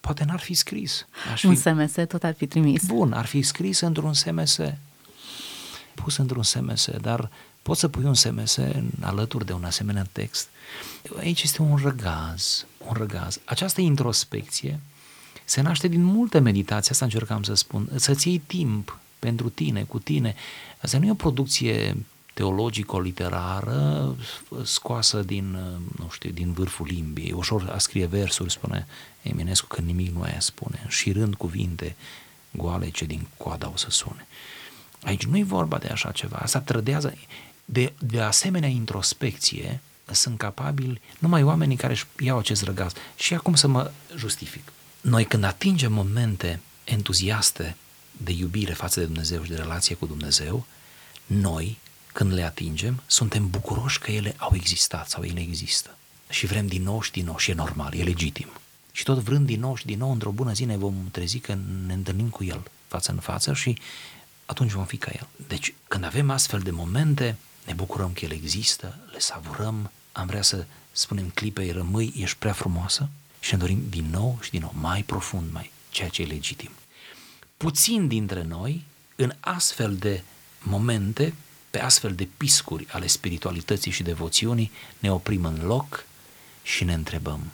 Poate 0.00 0.24
n-ar 0.24 0.40
fi 0.40 0.54
scris. 0.54 1.06
Aș 1.32 1.40
fi... 1.40 1.46
Un 1.46 1.56
SMS 1.56 1.94
tot 2.08 2.24
ar 2.24 2.34
fi 2.34 2.46
trimis. 2.46 2.86
Bun, 2.86 3.12
ar 3.12 3.26
fi 3.26 3.42
scris 3.42 3.80
într-un 3.80 4.12
SMS 4.12 4.58
pus 6.02 6.16
într-un 6.16 6.42
SMS, 6.42 6.90
dar 7.00 7.30
poți 7.62 7.80
să 7.80 7.88
pui 7.88 8.04
un 8.04 8.14
SMS 8.14 8.58
alături 9.00 9.46
de 9.46 9.52
un 9.52 9.64
asemenea 9.64 10.06
text. 10.12 10.48
Aici 11.18 11.42
este 11.42 11.62
un 11.62 11.76
răgaz, 11.76 12.66
un 12.86 12.92
răgaz. 12.92 13.40
Această 13.44 13.80
introspecție 13.80 14.80
se 15.44 15.60
naște 15.60 15.88
din 15.88 16.02
multe 16.02 16.38
meditații, 16.38 16.90
asta 16.90 17.04
încercam 17.04 17.42
să 17.42 17.54
spun, 17.54 17.88
să-ți 17.94 18.28
iei 18.28 18.38
timp 18.38 18.98
pentru 19.18 19.48
tine, 19.48 19.82
cu 19.82 19.98
tine. 19.98 20.34
Asta 20.80 20.98
nu 20.98 21.06
e 21.06 21.10
o 21.10 21.14
producție 21.14 21.96
teologico-literară 22.38 24.16
scoasă 24.64 25.22
din, 25.22 25.50
nu 25.98 26.08
știu, 26.10 26.30
din 26.30 26.52
vârful 26.52 26.86
limbii. 26.86 27.28
E 27.28 27.32
ușor 27.32 27.70
a 27.74 27.78
scrie 27.78 28.06
versuri, 28.06 28.50
spune 28.50 28.86
Eminescu, 29.22 29.66
că 29.66 29.80
nimic 29.80 30.14
nu 30.14 30.22
aia 30.22 30.40
spune, 30.40 30.84
și 30.88 31.12
rând 31.12 31.34
cuvinte 31.34 31.96
goale 32.50 32.90
ce 32.90 33.04
din 33.04 33.26
coada 33.36 33.70
o 33.74 33.76
să 33.76 33.90
sune. 33.90 34.26
Aici 35.02 35.26
nu 35.26 35.38
e 35.38 35.42
vorba 35.42 35.78
de 35.78 35.88
așa 35.88 36.10
ceva, 36.10 36.36
asta 36.36 36.60
trădează. 36.60 37.14
De, 37.64 37.92
de 37.98 38.20
asemenea 38.20 38.68
introspecție 38.68 39.80
sunt 40.10 40.38
capabili 40.38 41.00
numai 41.18 41.42
oamenii 41.42 41.76
care 41.76 41.92
își 41.92 42.06
iau 42.18 42.38
acest 42.38 42.62
răgaz. 42.62 42.92
Și 43.16 43.34
acum 43.34 43.54
să 43.54 43.66
mă 43.66 43.90
justific. 44.16 44.72
Noi 45.00 45.24
când 45.24 45.44
atingem 45.44 45.92
momente 45.92 46.60
entuziaste 46.84 47.76
de 48.16 48.32
iubire 48.32 48.72
față 48.72 49.00
de 49.00 49.06
Dumnezeu 49.06 49.42
și 49.42 49.50
de 49.50 49.56
relație 49.56 49.94
cu 49.94 50.06
Dumnezeu, 50.06 50.66
noi, 51.26 51.78
când 52.12 52.32
le 52.32 52.42
atingem, 52.42 53.02
suntem 53.06 53.50
bucuroși 53.50 53.98
că 53.98 54.10
ele 54.10 54.34
au 54.38 54.50
existat 54.54 55.08
sau 55.08 55.24
ele 55.24 55.40
există. 55.40 55.96
Și 56.30 56.46
vrem 56.46 56.66
din 56.66 56.82
nou 56.82 57.02
și 57.02 57.10
din 57.10 57.24
nou 57.24 57.36
și 57.36 57.50
e 57.50 57.54
normal, 57.54 57.94
e 57.94 58.02
legitim. 58.02 58.48
Și 58.92 59.04
tot 59.04 59.18
vrând 59.18 59.46
din 59.46 59.60
nou 59.60 59.76
și 59.76 59.86
din 59.86 59.98
nou, 59.98 60.12
într-o 60.12 60.30
bună 60.30 60.52
zi 60.52 60.64
ne 60.64 60.76
vom 60.76 60.94
trezi 61.10 61.38
că 61.38 61.58
ne 61.86 61.92
întâlnim 61.92 62.28
cu 62.28 62.44
El 62.44 62.62
față 62.88 63.12
în 63.12 63.18
față 63.18 63.54
și 63.54 63.78
atunci 64.46 64.70
vom 64.70 64.84
fi 64.84 64.96
ca 64.96 65.10
El. 65.14 65.28
Deci, 65.48 65.74
când 65.88 66.04
avem 66.04 66.30
astfel 66.30 66.60
de 66.60 66.70
momente, 66.70 67.36
ne 67.66 67.72
bucurăm 67.72 68.12
că 68.12 68.24
El 68.24 68.30
există, 68.30 68.98
le 69.12 69.18
savurăm, 69.18 69.90
am 70.12 70.26
vrea 70.26 70.42
să 70.42 70.66
spunem 70.92 71.28
clipei, 71.28 71.70
rămâi, 71.70 72.12
ești 72.16 72.36
prea 72.38 72.52
frumoasă 72.52 73.08
și 73.40 73.52
ne 73.52 73.58
dorim 73.58 73.86
din 73.88 74.10
nou 74.10 74.38
și 74.42 74.50
din 74.50 74.60
nou, 74.60 74.72
mai 74.80 75.02
profund, 75.02 75.52
mai 75.52 75.70
ceea 75.90 76.08
ce 76.08 76.22
e 76.22 76.26
legitim. 76.26 76.70
Puțin 77.56 78.08
dintre 78.08 78.42
noi, 78.42 78.84
în 79.16 79.32
astfel 79.40 79.96
de 79.96 80.22
momente, 80.62 81.34
pe 81.70 81.80
astfel 81.80 82.14
de 82.14 82.28
piscuri 82.36 82.86
ale 82.90 83.06
spiritualității 83.06 83.90
și 83.90 84.02
devoțiunii, 84.02 84.72
ne 84.98 85.12
oprim 85.12 85.44
în 85.44 85.66
loc 85.66 86.04
și 86.62 86.84
ne 86.84 86.92
întrebăm, 86.92 87.52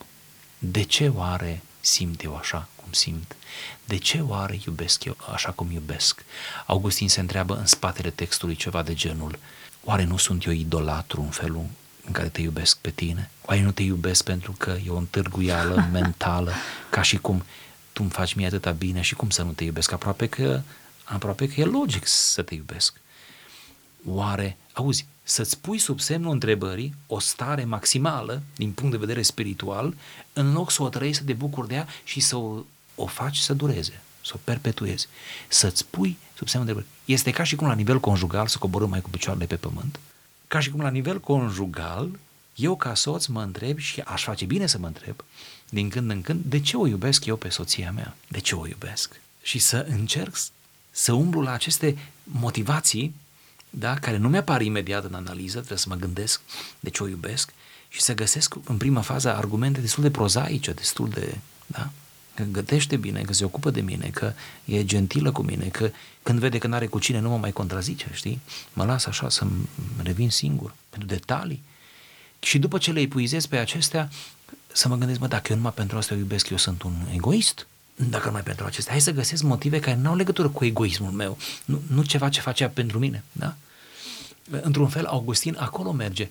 de 0.58 0.82
ce 0.82 1.08
oare 1.08 1.62
simt 1.80 2.22
eu 2.22 2.36
așa 2.36 2.68
cum 2.76 2.92
simt? 2.92 3.36
De 3.84 3.96
ce 3.96 4.20
oare 4.20 4.60
iubesc 4.66 5.04
eu 5.04 5.16
așa 5.32 5.50
cum 5.50 5.70
iubesc? 5.70 6.24
Augustin 6.66 7.08
se 7.08 7.20
întreabă 7.20 7.56
în 7.56 7.66
spatele 7.66 8.10
textului 8.10 8.54
ceva 8.54 8.82
de 8.82 8.94
genul, 8.94 9.38
oare 9.84 10.04
nu 10.04 10.16
sunt 10.16 10.44
eu 10.44 10.52
idolatru 10.52 11.20
în 11.20 11.28
felul 11.28 11.66
în 12.06 12.12
care 12.12 12.28
te 12.28 12.40
iubesc 12.40 12.76
pe 12.76 12.90
tine? 12.90 13.30
Oare 13.44 13.62
nu 13.62 13.70
te 13.70 13.82
iubesc 13.82 14.24
pentru 14.24 14.54
că 14.58 14.76
e 14.86 14.90
o 14.90 14.96
întârguială 14.96 15.88
mentală, 15.92 16.52
ca 16.90 17.02
și 17.02 17.16
cum 17.16 17.44
tu 17.92 18.02
îmi 18.02 18.10
faci 18.10 18.34
mie 18.34 18.46
atâta 18.46 18.70
bine 18.70 19.00
și 19.00 19.14
cum 19.14 19.30
să 19.30 19.42
nu 19.42 19.52
te 19.52 19.64
iubesc? 19.64 19.92
Aproape 19.92 20.26
că, 20.26 20.60
aproape 21.04 21.48
că 21.48 21.60
e 21.60 21.64
logic 21.64 22.06
să 22.06 22.42
te 22.42 22.54
iubesc. 22.54 23.00
Oare, 24.06 24.56
auzi, 24.72 25.06
să-ți 25.22 25.58
pui 25.58 25.78
sub 25.78 26.00
semnul 26.00 26.32
întrebării 26.32 26.94
o 27.06 27.18
stare 27.18 27.64
maximală 27.64 28.42
din 28.56 28.72
punct 28.72 28.90
de 28.90 28.98
vedere 28.98 29.22
spiritual, 29.22 29.94
în 30.32 30.52
loc 30.52 30.70
să 30.70 30.82
o 30.82 30.88
trăiești, 30.88 31.20
să 31.20 31.26
te 31.26 31.32
bucuri 31.32 31.68
de 31.68 31.74
ea 31.74 31.88
și 32.04 32.20
să 32.20 32.36
o, 32.36 32.62
o 32.94 33.06
faci 33.06 33.36
să 33.36 33.54
dureze, 33.54 34.00
să 34.24 34.32
o 34.34 34.40
perpetuezi. 34.44 35.08
Să-ți 35.48 35.86
pui 35.86 36.16
sub 36.36 36.48
semnul 36.48 36.68
întrebării. 36.68 36.98
Este 37.14 37.30
ca 37.30 37.42
și 37.42 37.56
cum 37.56 37.66
la 37.66 37.74
nivel 37.74 38.00
conjugal 38.00 38.46
să 38.46 38.58
coborâm 38.58 38.88
mai 38.88 39.00
cu 39.00 39.10
picioarele 39.10 39.46
pe 39.46 39.56
pământ, 39.56 40.00
ca 40.48 40.60
și 40.60 40.70
cum 40.70 40.80
la 40.80 40.90
nivel 40.90 41.20
conjugal 41.20 42.18
eu 42.54 42.76
ca 42.76 42.94
soț 42.94 43.26
mă 43.26 43.42
întreb 43.42 43.78
și 43.78 44.00
aș 44.00 44.24
face 44.24 44.44
bine 44.44 44.66
să 44.66 44.78
mă 44.78 44.86
întreb 44.86 45.24
din 45.68 45.88
când 45.88 46.10
în 46.10 46.22
când 46.22 46.44
de 46.44 46.60
ce 46.60 46.76
o 46.76 46.86
iubesc 46.86 47.24
eu 47.24 47.36
pe 47.36 47.48
soția 47.48 47.90
mea, 47.90 48.16
de 48.28 48.40
ce 48.40 48.54
o 48.54 48.66
iubesc 48.66 49.20
și 49.42 49.58
să 49.58 49.86
încerc 49.88 50.36
să 50.90 51.12
umblu 51.12 51.40
la 51.40 51.52
aceste 51.52 51.98
motivații 52.22 53.14
da, 53.78 53.94
care 53.94 54.16
nu 54.16 54.28
mi-apar 54.28 54.60
imediat 54.60 55.04
în 55.04 55.14
analiză, 55.14 55.56
trebuie 55.56 55.78
să 55.78 55.88
mă 55.88 55.94
gândesc 55.94 56.40
de 56.80 56.90
ce 56.90 57.02
o 57.02 57.08
iubesc 57.08 57.52
și 57.88 58.00
să 58.00 58.14
găsesc 58.14 58.54
în 58.64 58.76
prima 58.76 59.00
fază 59.00 59.34
argumente 59.34 59.80
destul 59.80 60.02
de 60.02 60.10
prozaice, 60.10 60.72
destul 60.72 61.08
de, 61.08 61.38
da, 61.66 61.90
că 62.34 62.42
gătește 62.50 62.96
bine, 62.96 63.20
că 63.20 63.32
se 63.32 63.44
ocupă 63.44 63.70
de 63.70 63.80
mine, 63.80 64.08
că 64.08 64.32
e 64.64 64.84
gentilă 64.84 65.32
cu 65.32 65.42
mine, 65.42 65.66
că 65.66 65.90
când 66.22 66.38
vede 66.38 66.58
că 66.58 66.66
n-are 66.66 66.86
cu 66.86 66.98
cine 66.98 67.18
nu 67.18 67.28
mă 67.28 67.36
mai 67.36 67.52
contrazice, 67.52 68.06
știi? 68.12 68.40
Mă 68.72 68.84
las 68.84 69.06
așa 69.06 69.28
să 69.28 69.46
revin 70.02 70.30
singur, 70.30 70.74
pentru 70.90 71.08
detalii. 71.08 71.62
Și 72.38 72.58
după 72.58 72.78
ce 72.78 72.92
le 72.92 73.00
epuizez 73.00 73.46
pe 73.46 73.56
acestea, 73.56 74.10
să 74.72 74.88
mă 74.88 74.96
gândesc, 74.96 75.20
mă, 75.20 75.26
dacă 75.26 75.46
eu 75.50 75.56
numai 75.56 75.72
pentru 75.72 75.96
asta 75.96 76.14
o 76.14 76.18
iubesc, 76.18 76.48
eu 76.48 76.56
sunt 76.56 76.82
un 76.82 76.94
egoist? 77.12 77.66
Dacă 77.94 78.26
numai 78.26 78.42
pentru 78.42 78.66
acestea, 78.66 78.92
hai 78.92 79.00
să 79.00 79.10
găsesc 79.10 79.42
motive 79.42 79.80
care 79.80 79.96
nu 79.96 80.08
au 80.08 80.16
legătură 80.16 80.48
cu 80.48 80.64
egoismul 80.64 81.10
meu, 81.10 81.38
nu, 81.64 81.82
nu 81.86 82.02
ceva 82.02 82.28
ce 82.28 82.40
face 82.40 82.68
pentru 82.68 82.98
mine, 82.98 83.24
da? 83.32 83.56
Într-un 84.50 84.88
fel, 84.88 85.06
Augustin 85.06 85.56
acolo 85.58 85.92
merge, 85.92 86.28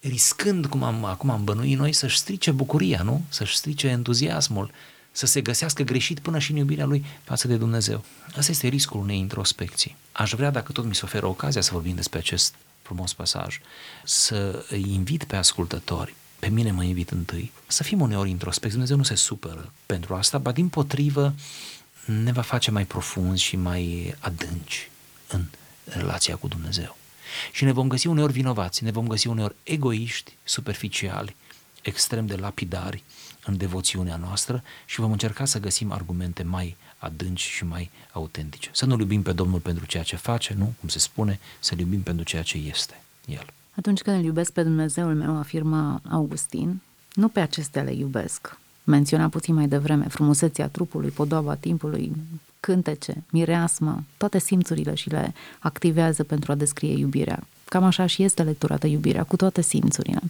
riscând, 0.00 0.66
cum 0.66 0.82
am, 0.82 1.04
acum 1.04 1.30
am 1.30 1.44
bănuit 1.44 1.78
noi, 1.78 1.92
să-și 1.92 2.18
strice 2.18 2.50
bucuria, 2.50 3.02
nu? 3.02 3.24
Să-și 3.28 3.56
strice 3.56 3.86
entuziasmul, 3.86 4.70
să 5.12 5.26
se 5.26 5.40
găsească 5.40 5.82
greșit 5.82 6.18
până 6.18 6.38
și 6.38 6.50
în 6.50 6.56
iubirea 6.56 6.84
lui 6.84 7.04
față 7.24 7.48
de 7.48 7.56
Dumnezeu. 7.56 8.04
Asta 8.36 8.50
este 8.50 8.68
riscul 8.68 9.00
unei 9.00 9.18
introspecții. 9.18 9.96
Aș 10.12 10.32
vrea, 10.32 10.50
dacă 10.50 10.72
tot 10.72 10.84
mi 10.84 10.94
se 10.94 11.00
oferă 11.04 11.26
ocazia 11.26 11.60
să 11.60 11.72
vorbim 11.72 11.94
despre 11.94 12.18
acest 12.18 12.54
frumos 12.82 13.12
pasaj, 13.12 13.60
să 14.04 14.64
îi 14.68 14.84
invit 14.88 15.24
pe 15.24 15.36
ascultători, 15.36 16.14
pe 16.38 16.48
mine 16.48 16.70
mă 16.70 16.82
invit 16.82 17.10
întâi, 17.10 17.52
să 17.66 17.82
fim 17.82 18.00
uneori 18.00 18.30
introspecți. 18.30 18.70
Dumnezeu 18.70 18.96
nu 18.96 19.02
se 19.02 19.14
supără 19.14 19.72
pentru 19.86 20.14
asta, 20.14 20.38
ba 20.38 20.52
din 20.52 20.68
potrivă 20.68 21.34
ne 22.04 22.32
va 22.32 22.42
face 22.42 22.70
mai 22.70 22.84
profunzi 22.84 23.42
și 23.42 23.56
mai 23.56 24.14
adânci 24.18 24.90
în 25.28 25.44
relația 25.84 26.36
cu 26.36 26.48
Dumnezeu. 26.48 26.96
Și 27.52 27.64
ne 27.64 27.72
vom 27.72 27.88
găsi 27.88 28.06
uneori 28.06 28.32
vinovați, 28.32 28.84
ne 28.84 28.90
vom 28.90 29.06
găsi 29.06 29.26
uneori 29.26 29.54
egoiști, 29.62 30.36
superficiali, 30.44 31.36
extrem 31.82 32.26
de 32.26 32.36
lapidari 32.36 33.02
în 33.44 33.56
devoțiunea 33.56 34.16
noastră 34.16 34.62
și 34.86 35.00
vom 35.00 35.12
încerca 35.12 35.44
să 35.44 35.60
găsim 35.60 35.92
argumente 35.92 36.42
mai 36.42 36.76
adânci 36.98 37.40
și 37.40 37.64
mai 37.64 37.90
autentice. 38.12 38.70
Să 38.72 38.86
nu 38.86 38.96
iubim 38.98 39.22
pe 39.22 39.32
Domnul 39.32 39.60
pentru 39.60 39.86
ceea 39.86 40.02
ce 40.02 40.16
face, 40.16 40.54
nu, 40.58 40.74
cum 40.80 40.88
se 40.88 40.98
spune, 40.98 41.38
să-L 41.58 41.78
iubim 41.78 42.02
pentru 42.02 42.24
ceea 42.24 42.42
ce 42.42 42.58
este 42.58 43.02
El. 43.26 43.46
Atunci 43.76 44.00
când 44.00 44.16
îl 44.16 44.24
iubesc 44.24 44.52
pe 44.52 44.62
Dumnezeul 44.62 45.14
meu, 45.14 45.36
afirmă 45.36 46.00
Augustin, 46.10 46.80
nu 47.12 47.28
pe 47.28 47.40
acestea 47.40 47.82
le 47.82 47.92
iubesc. 47.92 48.58
Menționa 48.84 49.28
puțin 49.28 49.54
mai 49.54 49.68
devreme 49.68 50.06
frumusețea 50.08 50.68
trupului, 50.68 51.10
podoaba 51.10 51.54
timpului, 51.54 52.12
cântece, 52.66 53.24
mireasmă, 53.30 54.02
toate 54.16 54.38
simțurile 54.38 54.94
și 54.94 55.08
le 55.08 55.34
activează 55.58 56.22
pentru 56.24 56.52
a 56.52 56.54
descrie 56.54 56.98
iubirea. 56.98 57.46
Cam 57.64 57.84
așa 57.84 58.06
și 58.06 58.22
este 58.22 58.42
lecturată 58.42 58.86
iubirea, 58.86 59.22
cu 59.22 59.36
toate 59.36 59.60
simțurile. 59.60 60.20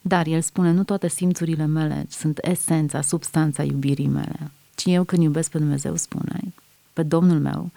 Dar 0.00 0.26
el 0.26 0.40
spune, 0.40 0.72
nu 0.72 0.84
toate 0.84 1.08
simțurile 1.08 1.66
mele 1.66 2.06
sunt 2.10 2.38
esența, 2.42 3.00
substanța 3.00 3.62
iubirii 3.62 4.06
mele, 4.06 4.50
ci 4.74 4.84
eu 4.84 5.04
când 5.04 5.22
iubesc 5.22 5.50
pe 5.50 5.58
Dumnezeu, 5.58 5.96
spune, 5.96 6.40
pe 6.92 7.02
Domnul 7.02 7.38
meu, 7.38 7.70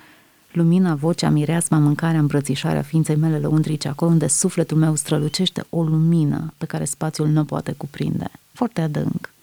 lumina, 0.51 0.95
vocea, 0.95 1.30
mireasma, 1.30 1.78
mâncarea, 1.78 2.19
îmbrățișarea 2.19 2.82
ființei 2.82 3.15
mele 3.15 3.39
lăuntrice, 3.39 3.88
acolo 3.88 4.12
unde 4.12 4.28
sufletul 4.28 4.78
meu 4.78 4.95
strălucește 4.95 5.65
o 5.69 5.84
lumină 5.84 6.54
pe 6.58 6.65
care 6.65 6.86
spațiul 6.86 7.28
nu 7.28 7.45
poate 7.45 7.71
cuprinde. 7.71 8.28
Foarte 8.51 8.82
adânc. 8.82 9.34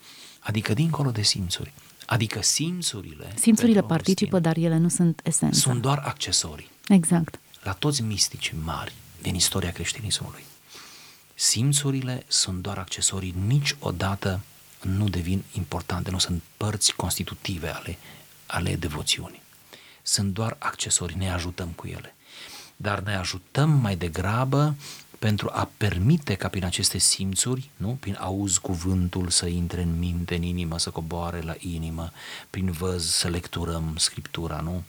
Adică 0.41 0.73
dincolo 0.73 1.11
de 1.11 1.23
simțuri. 1.23 1.73
Adică 2.13 2.43
simțurile... 2.43 3.33
Simțurile 3.35 3.83
participă, 3.83 4.39
dar 4.39 4.57
ele 4.57 4.77
nu 4.77 4.89
sunt 4.89 5.21
esența. 5.25 5.59
Sunt 5.59 5.81
doar 5.81 5.99
accesorii. 5.99 6.71
Exact. 6.89 7.41
La 7.63 7.73
toți 7.73 8.03
mistici 8.03 8.55
mari 8.65 8.93
din 9.23 9.35
istoria 9.35 9.73
creștinismului. 9.73 10.45
Simțurile 11.35 12.25
sunt 12.27 12.63
doar 12.63 12.79
accesorii, 12.79 13.35
niciodată 13.47 14.41
nu 14.81 15.09
devin 15.09 15.43
importante, 15.53 16.11
nu 16.11 16.19
sunt 16.19 16.43
părți 16.57 16.95
constitutive 16.95 17.69
ale, 17.69 17.99
ale 18.47 18.77
devoțiunii. 18.77 19.43
Sunt 20.03 20.33
doar 20.33 20.57
accesorii, 20.59 21.17
ne 21.17 21.31
ajutăm 21.31 21.69
cu 21.69 21.87
ele. 21.87 22.15
Dar 22.77 23.01
ne 23.01 23.17
ajutăm 23.17 23.71
mai 23.71 23.97
degrabă 23.97 24.75
pentru 25.23 25.49
a 25.53 25.71
permite 25.77 26.35
ca 26.35 26.49
prin 26.49 26.65
aceste 26.65 26.99
simțuri, 26.99 27.71
nu? 27.77 27.97
prin 28.01 28.17
auz 28.21 28.57
cuvântul 28.57 29.29
să 29.29 29.47
intre 29.47 29.83
în 29.83 29.99
minte, 29.99 30.35
în 30.35 30.43
inimă, 30.43 30.79
să 30.79 30.91
coboare 30.91 31.41
la 31.41 31.55
inimă, 31.59 32.13
prin 32.51 32.71
văz 32.71 33.05
să 33.05 33.29
lecturăm 33.29 33.95
Scriptura, 33.97 34.61
nu? 34.61 34.83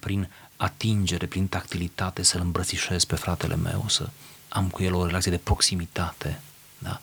prin 0.00 0.28
atingere, 0.56 1.26
prin 1.26 1.46
tactilitate 1.46 2.22
să-l 2.22 2.40
îmbrățișez 2.40 3.04
pe 3.04 3.14
fratele 3.16 3.56
meu, 3.56 3.84
să 3.88 4.08
am 4.48 4.68
cu 4.68 4.82
el 4.82 4.94
o 4.94 5.06
relație 5.06 5.30
de 5.30 5.38
proximitate. 5.38 6.40
Da? 6.78 7.00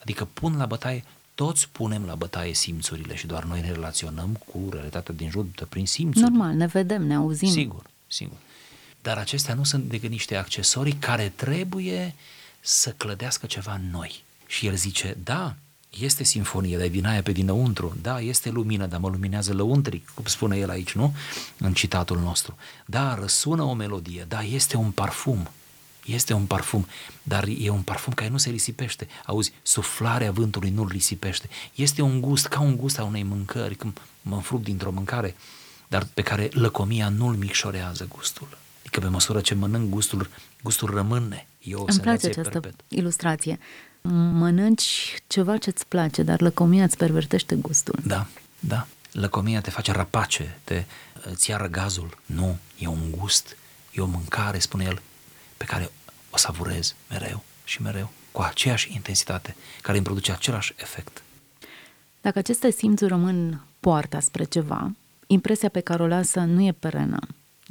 Adică 0.00 0.28
pun 0.32 0.56
la 0.56 0.66
bătaie, 0.66 1.04
toți 1.34 1.68
punem 1.72 2.04
la 2.04 2.14
bătaie 2.14 2.54
simțurile 2.54 3.16
și 3.16 3.26
doar 3.26 3.44
noi 3.44 3.60
ne 3.60 3.70
relaționăm 3.70 4.40
cu 4.46 4.68
realitatea 4.70 5.14
din 5.14 5.30
jur 5.30 5.46
prin 5.68 5.86
simțuri. 5.86 6.30
Normal, 6.30 6.54
ne 6.54 6.66
vedem, 6.66 7.02
ne 7.06 7.14
auzim. 7.14 7.50
Sigur, 7.50 7.82
sigur. 8.06 8.36
Dar 9.02 9.18
acestea 9.18 9.54
nu 9.54 9.64
sunt 9.64 9.84
decât 9.84 10.10
niște 10.10 10.36
accesorii 10.36 10.92
care 10.92 11.32
trebuie 11.36 12.14
să 12.60 12.90
clădească 12.90 13.46
ceva 13.46 13.74
în 13.74 13.90
noi. 13.90 14.24
Și 14.46 14.66
el 14.66 14.74
zice, 14.74 15.16
da, 15.24 15.54
este 16.00 16.24
sinfonie, 16.24 16.78
dar 16.78 16.86
vinaia 16.86 17.22
pe 17.22 17.32
dinăuntru, 17.32 17.96
da, 18.02 18.20
este 18.20 18.50
lumină, 18.50 18.86
dar 18.86 19.00
mă 19.00 19.08
luminează 19.08 19.52
lăuntric, 19.52 20.10
cum 20.14 20.24
spune 20.24 20.56
el 20.56 20.70
aici, 20.70 20.92
nu? 20.92 21.14
În 21.58 21.74
citatul 21.74 22.18
nostru. 22.18 22.56
Da, 22.86 23.14
răsună 23.14 23.62
o 23.62 23.74
melodie, 23.74 24.24
da, 24.28 24.42
este 24.42 24.76
un 24.76 24.90
parfum, 24.90 25.50
este 26.04 26.32
un 26.32 26.44
parfum, 26.44 26.86
dar 27.22 27.44
e 27.58 27.68
un 27.68 27.82
parfum 27.82 28.12
care 28.12 28.30
nu 28.30 28.36
se 28.36 28.50
risipește. 28.50 29.08
Auzi, 29.26 29.52
suflarea 29.62 30.32
vântului 30.32 30.70
nu-l 30.70 30.88
risipește. 30.88 31.48
Este 31.74 32.02
un 32.02 32.20
gust, 32.20 32.46
ca 32.46 32.60
un 32.60 32.76
gust 32.76 32.98
a 32.98 33.04
unei 33.04 33.22
mâncări, 33.22 33.74
când 33.74 34.00
mă 34.22 34.34
înfrup 34.34 34.64
dintr-o 34.64 34.90
mâncare, 34.90 35.36
dar 35.88 36.06
pe 36.14 36.22
care 36.22 36.48
lăcomia 36.52 37.08
nu-l 37.08 37.34
micșorează 37.34 38.06
gustul. 38.08 38.58
Adică 38.92 39.06
pe 39.06 39.12
măsură 39.12 39.40
ce 39.40 39.54
mănânc 39.54 39.90
gustul, 39.90 40.28
gustul 40.62 40.90
rămâne. 40.90 41.46
E 41.58 41.74
o 41.74 41.84
Îmi 41.86 42.00
place 42.00 42.26
această 42.26 42.60
perpet. 42.60 42.74
ilustrație. 42.88 43.58
Mănânci 44.32 45.16
ceva 45.26 45.56
ce-ți 45.56 45.86
place, 45.86 46.22
dar 46.22 46.40
lăcomia 46.40 46.84
îți 46.84 46.96
pervertește 46.96 47.54
gustul. 47.54 47.98
Da, 48.06 48.26
da. 48.60 48.86
Lăcomia 49.12 49.60
te 49.60 49.70
face 49.70 49.92
rapace, 49.92 50.58
te, 50.64 50.84
îți 51.30 51.50
ia 51.50 51.68
gazul. 51.68 52.18
Nu, 52.26 52.56
e 52.78 52.86
un 52.86 53.10
gust, 53.10 53.56
e 53.92 54.00
o 54.00 54.06
mâncare, 54.06 54.58
spune 54.58 54.84
el, 54.84 55.02
pe 55.56 55.64
care 55.64 55.90
o 56.30 56.36
savurez 56.36 56.94
mereu 57.10 57.44
și 57.64 57.82
mereu, 57.82 58.10
cu 58.32 58.40
aceeași 58.42 58.92
intensitate, 58.94 59.56
care 59.82 59.96
îmi 59.96 60.06
produce 60.06 60.32
același 60.32 60.74
efect. 60.76 61.22
Dacă 62.20 62.38
aceste 62.38 62.70
simțuri 62.70 63.10
rămân 63.10 63.60
poarta 63.80 64.20
spre 64.20 64.44
ceva, 64.44 64.92
impresia 65.26 65.68
pe 65.68 65.80
care 65.80 66.02
o 66.02 66.06
lasă 66.06 66.40
nu 66.40 66.62
e 66.62 66.72
perenă. 66.72 67.18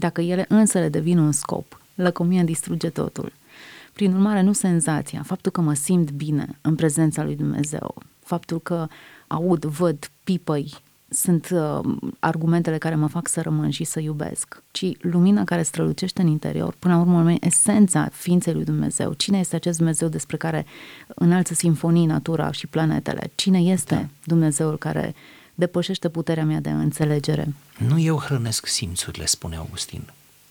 Dacă 0.01 0.21
ele 0.21 0.45
însă 0.47 0.79
le 0.79 0.89
devin 0.89 1.17
un 1.17 1.31
scop, 1.31 1.79
lăcomia 1.95 2.43
distruge 2.43 2.89
totul. 2.89 3.31
Prin 3.93 4.13
urmare, 4.13 4.41
nu 4.41 4.53
senzația, 4.53 5.21
faptul 5.23 5.51
că 5.51 5.61
mă 5.61 5.73
simt 5.73 6.11
bine 6.11 6.57
în 6.61 6.75
prezența 6.75 7.23
lui 7.23 7.35
Dumnezeu, 7.35 7.95
faptul 8.19 8.59
că 8.61 8.87
aud, 9.27 9.65
văd, 9.65 10.11
pipăi, 10.23 10.73
sunt 11.09 11.49
uh, 11.53 11.79
argumentele 12.19 12.77
care 12.77 12.95
mă 12.95 13.07
fac 13.07 13.27
să 13.27 13.41
rămân 13.41 13.69
și 13.69 13.83
să 13.83 13.99
iubesc, 13.99 14.63
ci 14.71 14.85
lumina 15.01 15.43
care 15.43 15.61
strălucește 15.61 16.21
în 16.21 16.27
interior, 16.27 16.75
până 16.79 16.93
la 16.93 16.99
urmă, 16.99 17.33
esența 17.39 18.09
ființei 18.11 18.53
lui 18.53 18.63
Dumnezeu. 18.63 19.13
Cine 19.13 19.39
este 19.39 19.55
acest 19.55 19.77
Dumnezeu 19.77 20.07
despre 20.07 20.37
care 20.37 20.65
înalță 21.07 21.53
simfonii 21.53 22.05
natura 22.05 22.51
și 22.51 22.67
planetele? 22.67 23.31
Cine 23.35 23.59
este 23.59 23.95
da. 23.95 24.07
Dumnezeul 24.23 24.77
care 24.77 25.15
depășește 25.61 26.09
puterea 26.09 26.45
mea 26.45 26.59
de 26.59 26.69
înțelegere? 26.69 27.53
Nu 27.77 27.99
eu 27.99 28.17
hrănesc 28.19 28.65
simțurile, 28.65 29.25
spune 29.25 29.55
Augustin. 29.55 30.03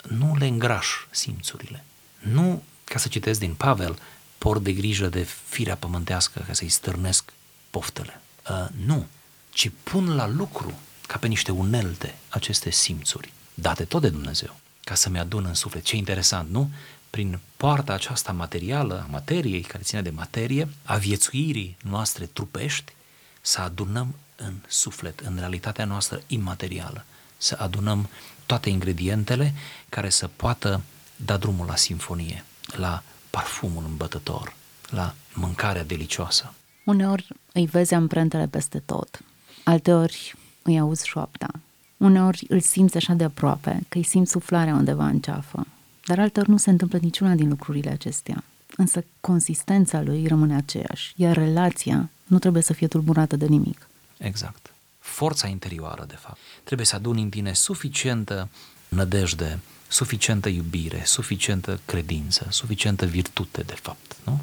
Nu 0.09 0.37
le 0.39 0.47
îngraș 0.47 0.87
simțurile. 1.11 1.85
Nu, 2.19 2.63
ca 2.85 2.99
să 2.99 3.09
citesc 3.09 3.39
din 3.41 3.55
Pavel, 3.55 3.99
por 4.39 4.59
de 4.59 4.73
grijă 4.73 5.07
de 5.07 5.27
firea 5.49 5.77
pământească 5.77 6.45
ca 6.47 6.53
să-i 6.53 6.69
stârnesc 6.69 7.33
poftele. 7.71 8.21
Uh, 8.51 8.67
nu, 8.87 9.07
ci 9.53 9.71
pun 9.83 10.15
la 10.15 10.29
lucru, 10.29 10.79
ca 11.07 11.19
pe 11.19 11.27
niște 11.27 11.53
unelte, 11.53 12.15
aceste 12.29 12.71
simțuri, 12.71 13.33
date 13.55 13.85
tot 13.85 14.01
de 14.01 14.09
Dumnezeu, 14.09 14.57
ca 14.85 14.95
să-mi 14.95 15.19
adun 15.19 15.45
în 15.45 15.55
suflet. 15.55 15.83
Ce 15.83 15.97
interesant, 15.97 16.51
nu? 16.51 16.71
Prin 17.11 17.39
poarta 17.57 17.93
aceasta 17.93 18.33
materială, 18.33 19.05
a 19.07 19.11
materiei, 19.11 19.61
care 19.61 19.83
ține 19.83 20.03
de 20.03 20.11
materie, 20.11 20.69
a 20.85 20.97
viețuirii 20.97 21.77
noastre 21.83 22.25
trupești, 22.27 22.93
să 23.41 23.61
adunăm 23.61 24.15
în 24.47 24.55
suflet, 24.69 25.21
în 25.21 25.37
realitatea 25.39 25.85
noastră 25.85 26.23
imaterială, 26.27 27.05
să 27.37 27.57
adunăm 27.61 28.09
toate 28.47 28.69
ingredientele 28.69 29.55
care 29.89 30.09
să 30.09 30.31
poată 30.37 30.81
da 31.17 31.37
drumul 31.37 31.67
la 31.67 31.77
simfonie, 31.77 32.45
la 32.77 33.03
parfumul 33.31 33.85
îmbătător, 33.87 34.55
la 34.89 35.15
mâncarea 35.35 35.85
delicioasă. 35.85 36.53
Uneori 36.85 37.29
îi 37.53 37.67
vezi 37.67 37.95
amprentele 37.95 38.47
peste 38.47 38.79
tot, 38.79 39.21
alteori 39.65 40.35
îi 40.63 40.79
auzi 40.79 41.07
șoapta. 41.07 41.49
Uneori 41.97 42.45
îl 42.49 42.61
simți 42.61 42.97
așa 42.97 43.13
de 43.13 43.25
aproape, 43.25 43.81
că 43.89 43.99
îi 43.99 44.05
simți 44.05 44.31
suflarea 44.31 44.75
undeva 44.75 45.07
în 45.07 45.21
ceafă. 45.21 45.67
Dar 46.07 46.19
alteori 46.19 46.51
nu 46.51 46.57
se 46.57 46.71
întâmplă 46.71 46.99
niciuna 47.03 47.35
din 47.35 47.49
lucrurile 47.49 47.91
acestea. 47.91 48.45
Însă 48.77 49.05
consistența 49.21 50.03
lui 50.03 50.27
rămâne 50.27 50.57
aceeași, 50.57 51.13
iar 51.17 51.37
relația 51.37 52.11
nu 52.27 52.39
trebuie 52.39 52.63
să 52.63 52.73
fie 52.73 52.87
tulburată 52.87 53.37
de 53.37 53.47
nimic. 53.47 53.89
Exact. 54.21 54.75
Forța 54.99 55.47
interioară, 55.47 56.05
de 56.09 56.15
fapt. 56.15 56.39
Trebuie 56.65 56.87
să 56.87 56.97
aduni 56.97 57.23
în 57.23 57.29
tine 57.29 57.53
suficientă 57.53 58.49
nădejde, 58.89 59.59
suficientă 59.89 60.49
iubire, 60.49 61.03
suficientă 61.05 61.81
credință, 61.85 62.47
suficientă 62.51 63.07
virtute, 63.07 63.63
de 63.63 63.75
fapt, 63.75 64.17
nu? 64.25 64.41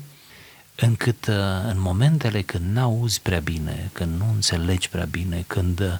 încât 0.75 1.27
uh, 1.27 1.35
în 1.63 1.79
momentele 1.79 2.41
când 2.41 2.73
n-auzi 2.75 3.21
prea 3.21 3.39
bine, 3.39 3.89
când 3.93 4.19
nu 4.19 4.25
înțelegi 4.33 4.89
prea 4.89 5.05
bine, 5.05 5.43
când, 5.47 5.79
uh, 5.79 5.93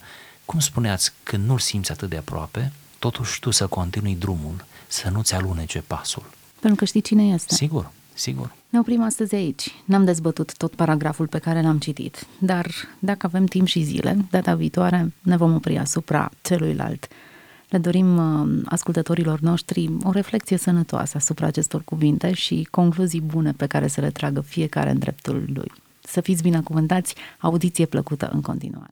cum 0.46 0.60
spuneați, 0.60 1.12
când 1.24 1.48
nu-l 1.48 1.60
simți 1.60 1.92
atât 1.92 2.10
de 2.10 2.18
aproape, 2.18 2.72
totuși 3.00 3.40
tu 3.40 3.52
să 3.52 3.68
continui 3.68 4.16
drumul, 4.16 4.66
să 4.88 5.10
nu-ți 5.10 5.34
alunece 5.34 5.80
pasul. 5.88 6.30
Pentru 6.60 6.80
că 6.80 6.86
știi 6.86 7.02
cine 7.02 7.24
este. 7.24 7.54
Sigur, 7.54 7.92
sigur. 8.18 8.56
Ne 8.70 8.80
oprim 8.80 9.02
astăzi 9.02 9.36
aici. 9.36 9.76
N-am 9.86 10.06
dezbătut 10.06 10.58
tot 10.58 10.76
paragraful 10.76 11.28
pe 11.28 11.38
care 11.38 11.62
l-am 11.62 11.78
citit, 11.78 12.26
dar 12.40 12.68
dacă 13.00 13.26
avem 13.26 13.46
timp 13.46 13.68
și 13.68 13.82
zile, 13.82 14.18
data 14.30 14.56
viitoare 14.56 15.14
ne 15.22 15.38
vom 15.38 15.56
opri 15.56 15.78
asupra 15.78 16.32
celuilalt. 16.42 17.08
Le 17.70 17.78
dorim 17.78 18.18
uh, 18.18 18.62
ascultătorilor 18.66 19.40
noștri 19.40 19.92
o 20.04 20.12
reflexie 20.12 20.58
sănătoasă 20.58 21.18
asupra 21.18 21.48
acestor 21.48 21.82
cuvinte 21.84 22.34
și 22.34 22.68
concluzii 22.72 23.22
bune 23.22 23.52
pe 23.52 23.66
care 23.66 23.88
să 23.88 24.02
le 24.02 24.10
tragă 24.10 24.42
fiecare 24.42 24.90
în 24.90 25.00
dreptul 25.00 25.46
lui. 25.54 25.72
Să 26.04 26.22
fiți 26.22 26.42
binecuvântați, 26.42 27.16
audiție 27.40 27.86
plăcută 27.86 28.30
în 28.34 28.42
continuare. 28.42 28.86